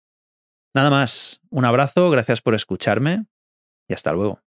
Nada 0.75 0.91
más, 0.91 1.41
un 1.51 1.65
abrazo, 1.65 2.11
gracias 2.11 2.41
por 2.41 2.55
escucharme 2.55 3.27
y 3.89 3.95
hasta 3.95 4.13
luego. 4.13 4.41